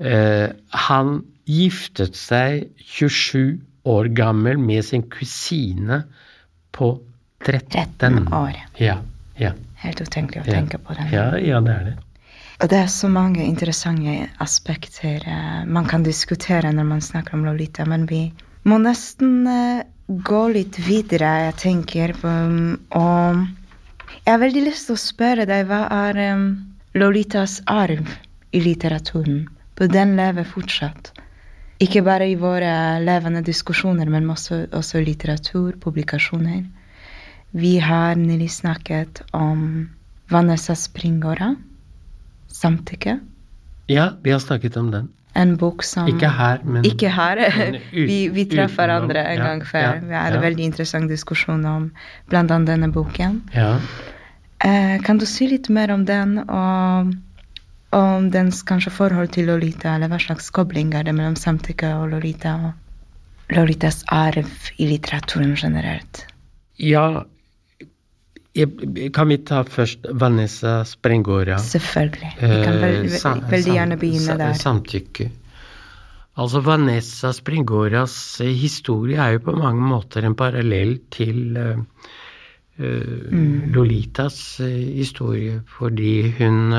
[0.02, 0.48] uh,
[0.88, 3.60] han giftet seg 27
[3.90, 6.02] år gammel med sin kusine
[6.74, 6.94] på
[7.46, 7.70] 13.
[7.98, 8.58] 13 år.
[8.82, 9.00] Ja,
[9.38, 10.58] ja, Helt utenkelig å ja.
[10.60, 11.08] tenke på det.
[11.10, 11.94] Ja, ja, det er det.
[12.62, 17.82] Det er så mange interessante aspekter eh, man kan diskutere når man snakker om Lolita,
[17.90, 18.20] men vi
[18.70, 22.12] må nesten eh, gå litt videre, jeg tenker.
[22.22, 23.40] um, og
[24.22, 26.44] jeg har veldig lyst til å spørre deg, hva er um,
[26.94, 28.14] Lolitas arv
[28.54, 29.48] i litteraturen?
[29.74, 31.10] For den lever fortsatt.
[31.82, 36.62] Ikke bare i våre levende diskusjoner, men også, også litteratur, publikasjoner.
[37.58, 39.88] Vi har nylig snakket om
[40.30, 41.56] Vanessa Springora.
[42.52, 43.18] Samtykke.
[43.90, 45.10] Ja, vi har snakket om den.
[45.34, 47.40] En bok som Ikke her, men Ikke her.
[47.58, 49.80] men ut- vi, vi traff hverandre en ja, gang før.
[49.80, 50.40] ja, vi hadde ja.
[50.40, 51.90] en veldig interessant diskusjon om
[52.28, 52.44] bl.a.
[52.44, 53.40] denne boken.
[53.56, 53.76] Ja.
[54.64, 57.14] Eh, kan du si litt mer om den, og
[57.92, 62.12] om dens kanskje forhold til Lolita, eller hva slags kobling er det mellom samtykke og
[62.14, 66.26] Lolita, og Lolitas arv i litteraturen generelt?
[66.82, 67.24] ja
[68.52, 71.56] Kan vi ta først Vanessa Sprengora?
[71.58, 72.32] Selvfølgelig.
[72.40, 74.52] Vi kan Eh, veldig gjerne begynne der.
[74.58, 75.30] Samtykke.
[76.36, 81.58] Altså Vanessa Springoras eh, historie er jo på mange måter en parallell til
[82.82, 83.68] Mm.
[83.74, 86.72] Lolitas historie, fordi hun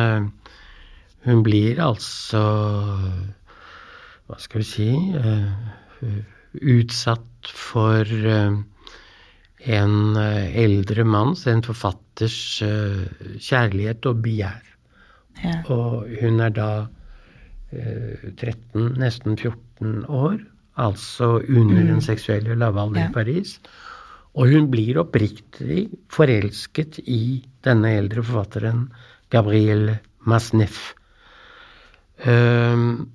[1.24, 2.43] hun blir altså
[4.28, 6.19] Hva skal vi si uh,
[6.53, 8.57] Utsatt for eh,
[9.66, 13.03] en eh, eldre manns, en forfatters eh,
[13.39, 14.64] kjærlighet og begjær.
[15.43, 15.59] Ja.
[15.74, 16.70] Og hun er da
[17.72, 20.38] eh, 13, nesten 14 år,
[20.76, 23.09] altså under den seksuelle lavalder Ja.
[23.09, 23.59] i Paris.
[24.34, 28.88] Og hun blir oppriktig forelsket i denne eldre forfatteren
[29.30, 30.93] Gabriel Masneff.
[32.26, 33.11] Um,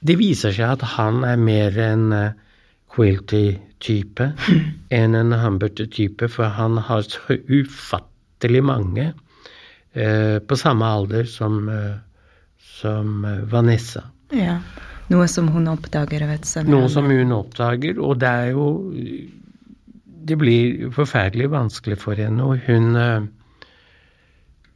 [0.00, 2.36] det viser seg at han er mer en uh,
[2.90, 4.32] Quilty-type
[4.90, 9.12] enn en Humbert-type, for han har så ufattelig mange
[9.92, 11.98] eh, på samme alder som, eh,
[12.80, 14.08] som eh, Vanessa.
[14.34, 14.60] ja.
[15.10, 16.70] Noe som hun oppdager vet senere.
[16.70, 18.66] Noe som hun oppdager, og det er jo
[20.30, 23.24] Det blir forferdelig vanskelig for henne, og hun eh,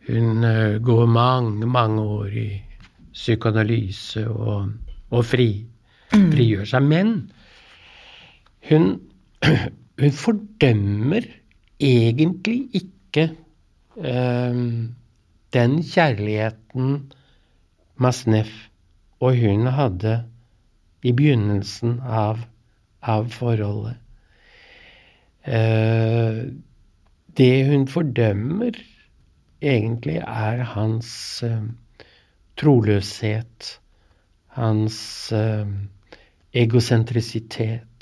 [0.09, 2.49] Hun eh, går mange, mange år i
[3.15, 4.73] psykoanalyse og,
[5.11, 5.65] og fri,
[6.11, 6.83] frigjør seg.
[6.83, 7.15] Men
[8.69, 9.01] hun
[10.01, 11.27] hun fordømmer
[11.81, 13.29] egentlig ikke
[13.97, 14.63] eh,
[15.55, 17.13] den kjærligheten
[17.97, 18.51] Masnef
[19.23, 20.15] og hun hadde
[21.05, 22.41] i begynnelsen av,
[23.01, 24.01] av forholdet.
[25.45, 26.41] Eh,
[27.39, 28.79] det hun fordømmer,
[29.65, 31.11] egentlig er hans
[31.45, 31.65] eh,
[32.61, 33.75] troløshet,
[34.57, 34.99] hans
[35.37, 35.69] eh,
[36.65, 37.94] egosentrisitet.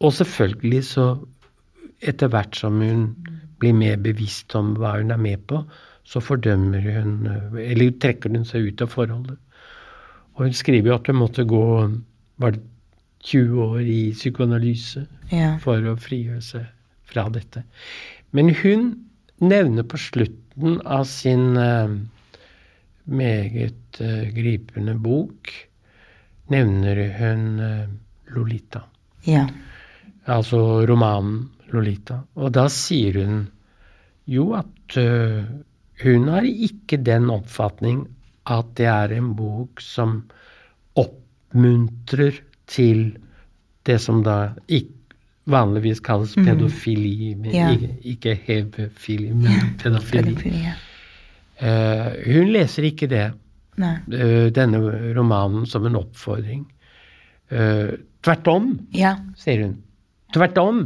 [0.00, 1.06] Og selvfølgelig så
[2.00, 3.10] etter hvert som hun
[3.60, 5.60] blir mer bevisst om hva hun er med på,
[6.04, 7.28] så fordømmer hun
[7.60, 9.36] Eller trekker hun seg ut av forholdet.
[10.34, 11.64] Og hun skriver jo at hun måtte gå
[12.40, 12.62] var det
[13.28, 15.58] 20 år i psykoanalyse ja.
[15.60, 16.64] for å frigjøre seg
[17.10, 17.62] fra dette.
[18.32, 18.94] Men hun
[19.44, 21.92] nevner på slutten av sin uh,
[23.04, 25.52] meget uh, gripende bok
[26.52, 27.84] nevner hun uh,
[28.32, 28.86] Lolita.
[29.28, 29.44] Ja.
[30.30, 32.20] Altså romanen Lolita.
[32.38, 33.42] Og da sier hun
[34.30, 34.96] jo at
[36.00, 38.04] hun har ikke den oppfatning
[38.50, 40.22] at det er en bok som
[40.98, 43.10] oppmuntrer til
[43.86, 44.96] det som da ikke
[45.50, 46.46] vanligvis kalles mm.
[46.46, 47.34] pedofili.
[47.34, 47.70] Men ja.
[47.74, 50.34] Ikke, ikke hebefili, men ja, pedofili.
[50.34, 50.74] pedofili ja.
[51.62, 53.26] uh, hun leser ikke det,
[53.80, 54.82] uh, denne
[55.16, 56.66] romanen, som en oppfordring.
[57.50, 58.72] Uh, tvert om,
[59.38, 59.78] sier hun.
[60.34, 60.82] Tvert om.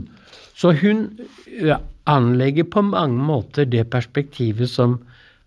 [0.55, 1.09] Så hun
[2.05, 4.99] anlegger på mange måter det perspektivet som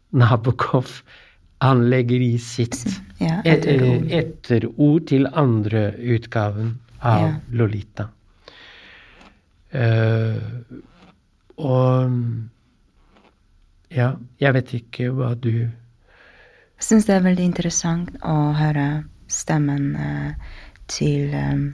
[0.10, 1.02] Nabokov
[1.60, 2.78] anlegger i sitt
[3.18, 4.12] ja, etterord.
[4.14, 7.34] etterord til andre utgaven av ja.
[7.60, 8.08] Lolita.
[9.74, 10.38] Uh,
[11.58, 12.14] og
[13.92, 18.88] ja, jeg vet ikke hva du Jeg syns det er veldig interessant å høre
[19.28, 20.32] stemmen uh,
[20.88, 21.68] til um,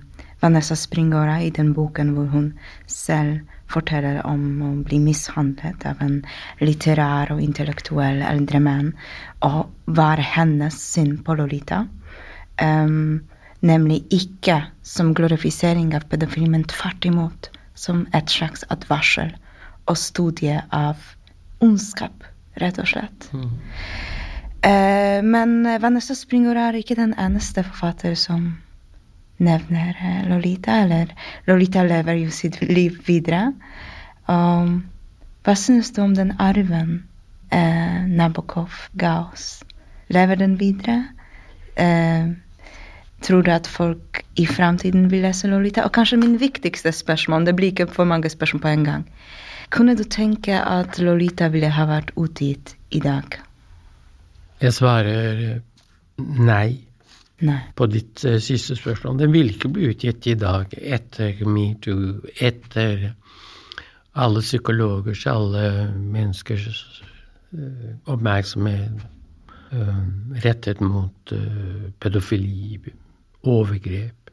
[0.44, 2.50] Vanessa Springora i den boken hvor hun
[2.91, 3.39] selv
[3.72, 6.18] forteller om å bli mishandlet av en
[6.60, 8.91] litterær og intellektuell eldre mann,
[9.46, 11.86] og hva er hennes syn på Lolita?
[12.62, 13.24] Um,
[13.64, 19.32] nemlig ikke som glorifisering av pedofili, men tvert imot som et slags advarsel
[19.88, 21.00] og studie av
[21.64, 22.28] ondskap,
[22.60, 23.32] rett og slett.
[23.32, 23.48] Mm.
[24.64, 28.52] Uh, men Vanessa Springora er ikke den eneste forfatter som
[29.44, 31.12] nevner eh, Lolita, eller
[31.48, 33.52] Lolita lever jo sitt liv videre.
[34.32, 34.80] Og
[35.44, 37.02] hva syns du om den arven
[37.52, 39.64] eh, Nabokov ga oss?
[40.14, 41.02] Lever den videre?
[41.76, 42.32] Eh,
[43.24, 45.86] tror du at folk i framtiden vil lese Lolita?
[45.88, 49.08] Og kanskje min viktigste spørsmål, det blir ikke for mange spørsmål på en gang.
[49.74, 53.39] Kunne du tenke at Lolita ville ha vært utgitt i dag?
[54.62, 55.62] Jeg svarer
[56.18, 56.84] nei.
[57.44, 57.60] Nei.
[57.76, 59.18] på ditt uh, siste spørsmål.
[59.20, 63.10] Den vil ikke bli utgitt i dag etter metoo, etter
[64.14, 65.66] alle psykologers, alle
[65.98, 66.70] menneskers
[67.58, 69.04] uh, oppmerksomhet
[69.74, 70.02] uh,
[70.46, 71.36] rettet mot
[72.00, 72.80] pedofili,
[73.44, 74.32] overgrep.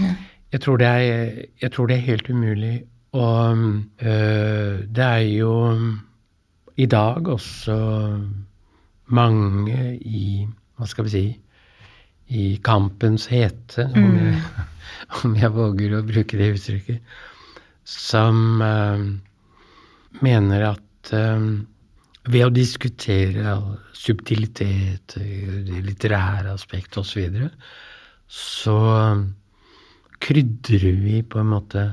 [0.00, 0.14] Ja.
[0.52, 2.84] Jeg, tror er, jeg, tror det er, helt umulig.
[3.14, 3.58] Og
[3.98, 5.52] det er jo
[6.76, 7.76] i dag også
[9.06, 11.22] mange i Hva skal vi si
[12.34, 14.18] i kampens hete, om, mm.
[14.26, 14.66] jeg,
[15.20, 17.14] om, jeg, våger å bruke det uttrykket,
[17.88, 19.04] som uh,
[20.24, 21.46] mener at uh,
[22.24, 23.56] ved å diskutere
[23.94, 27.50] subtilitet, det litterære aspektet osv., så, videre,
[28.34, 28.78] så
[30.24, 31.84] krydrer vi på en måte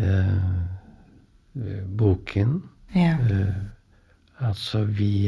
[0.00, 0.54] uh,
[2.00, 2.62] boken.
[2.94, 3.16] Ja.
[4.38, 5.26] altså vi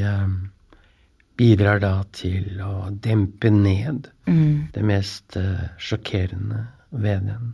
[1.37, 4.73] bidrar da til å dempe ned mm.
[4.75, 7.53] det mest uh, sjokkerende ved den.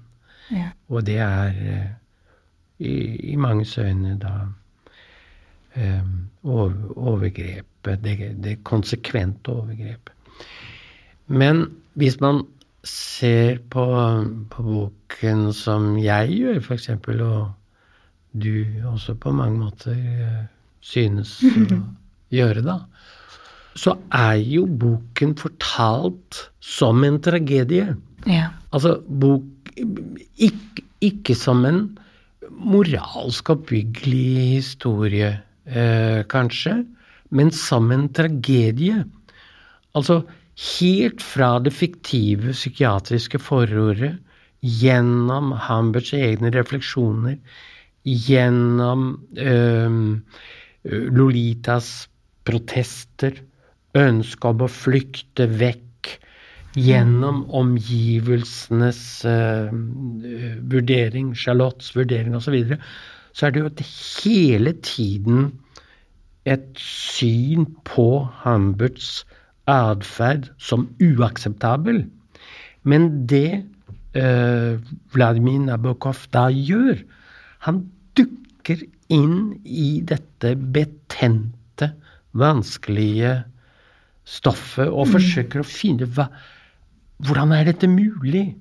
[0.52, 0.70] Ja.
[0.92, 1.90] Og det er uh,
[2.82, 2.94] i,
[3.32, 4.34] i manges øyne da
[5.76, 10.14] um, overgrepet, det, det konsekvente overgrepet.
[11.26, 11.66] Men
[11.98, 12.44] hvis man
[12.84, 13.86] ser på,
[14.50, 16.88] på boken som jeg gjør, f.eks.,
[17.22, 17.52] og
[18.32, 20.48] du også på mange måter
[20.80, 21.82] synes å
[22.36, 22.78] gjøre, da,
[23.78, 27.94] så er jo boken fortalt som en tragedie.
[28.28, 28.51] Ja.
[28.73, 29.73] Altså bok
[30.36, 31.82] ikke, ikke, som en
[32.62, 35.32] moralsk oppbyggelig historie,
[35.66, 36.82] eh, kanskje,
[37.31, 39.05] men som en tragedie.
[39.97, 40.23] Altså
[40.77, 44.19] helt fra det fiktive psykiatriske forordet,
[44.62, 47.39] gjennom Hamberts egne refleksjoner,
[48.07, 49.97] gjennom eh,
[50.85, 51.89] Lolitas
[52.47, 53.35] protester,
[53.98, 56.12] ønske om å flykte vekk
[56.78, 59.69] gjennom omgivelsenes uh,
[60.73, 62.78] vurdering, Charlottes vurdering osv., så, videre,
[63.36, 63.73] så er det jo
[64.23, 65.51] hele tiden
[66.48, 69.23] et syn på Humberts
[69.70, 72.02] atferd som uakseptabel.
[72.89, 73.62] Men det
[74.16, 74.81] uh,
[75.14, 77.05] Vladimir Nabokov da gjør,
[77.62, 77.85] han
[78.19, 78.82] dukker
[79.12, 81.93] inn i dette betente,
[82.32, 83.43] vanskelige
[84.24, 85.12] stoffet og mm.
[85.16, 86.28] forsøker å finne hva,
[87.27, 88.53] hvordan er dette mulig?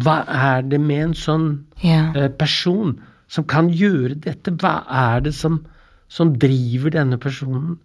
[0.00, 1.46] Hva er det med en sånn
[1.82, 2.12] yeah.
[2.16, 2.96] uh, person
[3.32, 4.52] som kan gjøre dette?
[4.60, 5.62] Hva er det som,
[6.08, 7.78] som driver denne personen?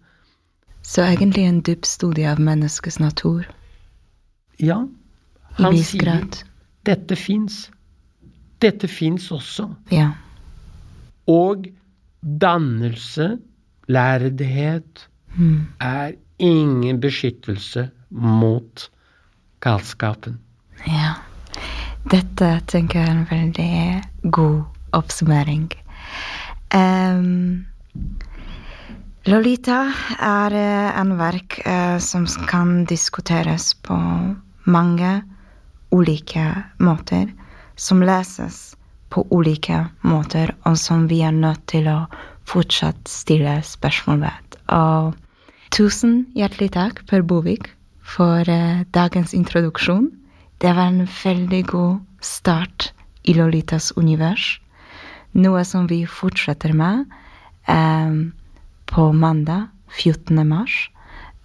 [0.82, 3.46] Så egentlig en dyp studie av menneskets natur?
[4.60, 4.82] Ja.
[5.60, 6.26] Han sier
[6.86, 7.68] dette fins.
[8.62, 9.68] Dette fins også.
[9.92, 10.10] Ja.
[11.30, 11.68] Og
[12.22, 13.36] dannelse,
[13.88, 15.56] lærdighet, mm.
[15.80, 18.90] er ingen beskyttelse mot
[19.62, 20.38] galskapen.
[20.84, 21.14] Ja.
[22.10, 24.64] Dette tenker jeg er en veldig god
[24.98, 25.68] oppsummering.
[26.74, 27.66] Um,
[29.30, 29.84] Lolita
[30.18, 33.94] er eh, en verk uh, som kan diskuteres på
[34.66, 35.12] mange
[35.94, 36.48] ulike
[36.82, 37.30] måter,
[37.76, 38.74] som leses
[39.14, 42.00] på ulike måter, og som vi er nødt til å
[42.50, 44.56] fortsatt stille spørsmål ved.
[44.74, 45.21] Og
[45.72, 47.70] tusen hjertelig takk, Per Bovik,
[48.04, 50.10] for uh, dagens introduksjon.
[50.60, 52.92] Det var en veldig god start
[53.24, 54.58] i Lolitas univers.
[55.32, 57.06] Noe som vi fortsetter med
[57.72, 58.16] eh,
[58.92, 60.42] på mandag 14.
[60.46, 60.90] mars,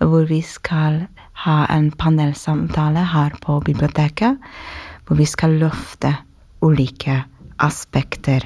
[0.04, 1.06] hvor vi skal
[1.46, 4.38] ha en panelsamtale her på biblioteket,
[5.08, 6.12] hvor vi skal løfte
[6.62, 7.22] ulike
[7.64, 8.44] aspekter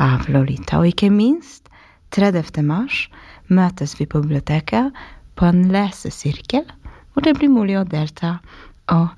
[0.00, 0.80] av Lolita.
[0.80, 1.68] Og ikke minst
[2.16, 2.64] 30.
[2.64, 3.04] mars
[3.52, 4.96] møtes vi på biblioteket
[5.38, 6.66] på en lesesirkel
[7.12, 8.38] hvor det blir mulig å delta
[8.92, 9.08] og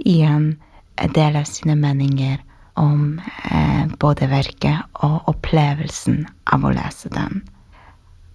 [0.00, 0.54] igjen
[1.14, 2.40] dele sine meninger
[2.80, 3.20] om
[3.50, 7.42] eh, både verket og opplevelsen av å lese den.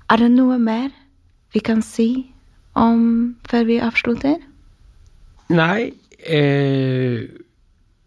[0.09, 0.91] Er det noe mer
[1.53, 2.09] vi kan si
[2.77, 4.37] om før vi avslutter?
[5.53, 5.93] Nei
[6.25, 7.25] eh,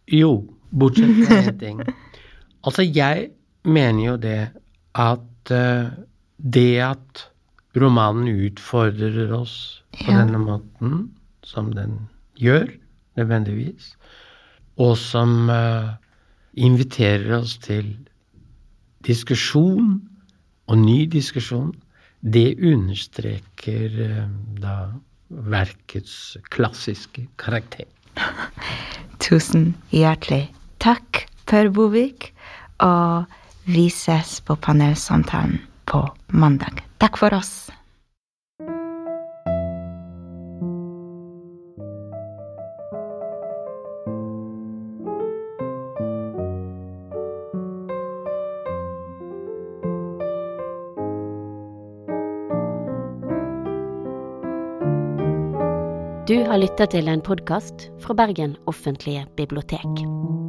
[0.08, 0.32] Jo,
[0.70, 1.82] bortsett fra én ting.
[2.66, 3.30] Altså, jeg
[3.68, 4.40] mener jo det
[4.98, 5.90] at eh,
[6.38, 7.28] det at
[7.80, 10.20] romanen utfordrer oss på ja.
[10.22, 11.08] denne måten,
[11.46, 12.68] som den gjør,
[13.18, 13.92] nødvendigvis,
[14.78, 15.96] og som uh,
[16.54, 17.90] inviterer oss til
[19.06, 19.98] diskusjon
[20.68, 21.72] og ny diskusjon,
[22.22, 24.24] det understreker uh,
[24.62, 24.76] da
[25.28, 27.88] verkets klassiske karakter.
[29.24, 30.46] Tusen hjertelig
[30.82, 32.32] takk, Per Bovik,
[32.84, 33.24] og
[33.68, 36.87] vi ses på panelsamtalen på mandag.
[36.98, 37.70] Takk for oss.
[56.28, 60.47] Du har lytta til en podkast fra Bergen offentlige bibliotek.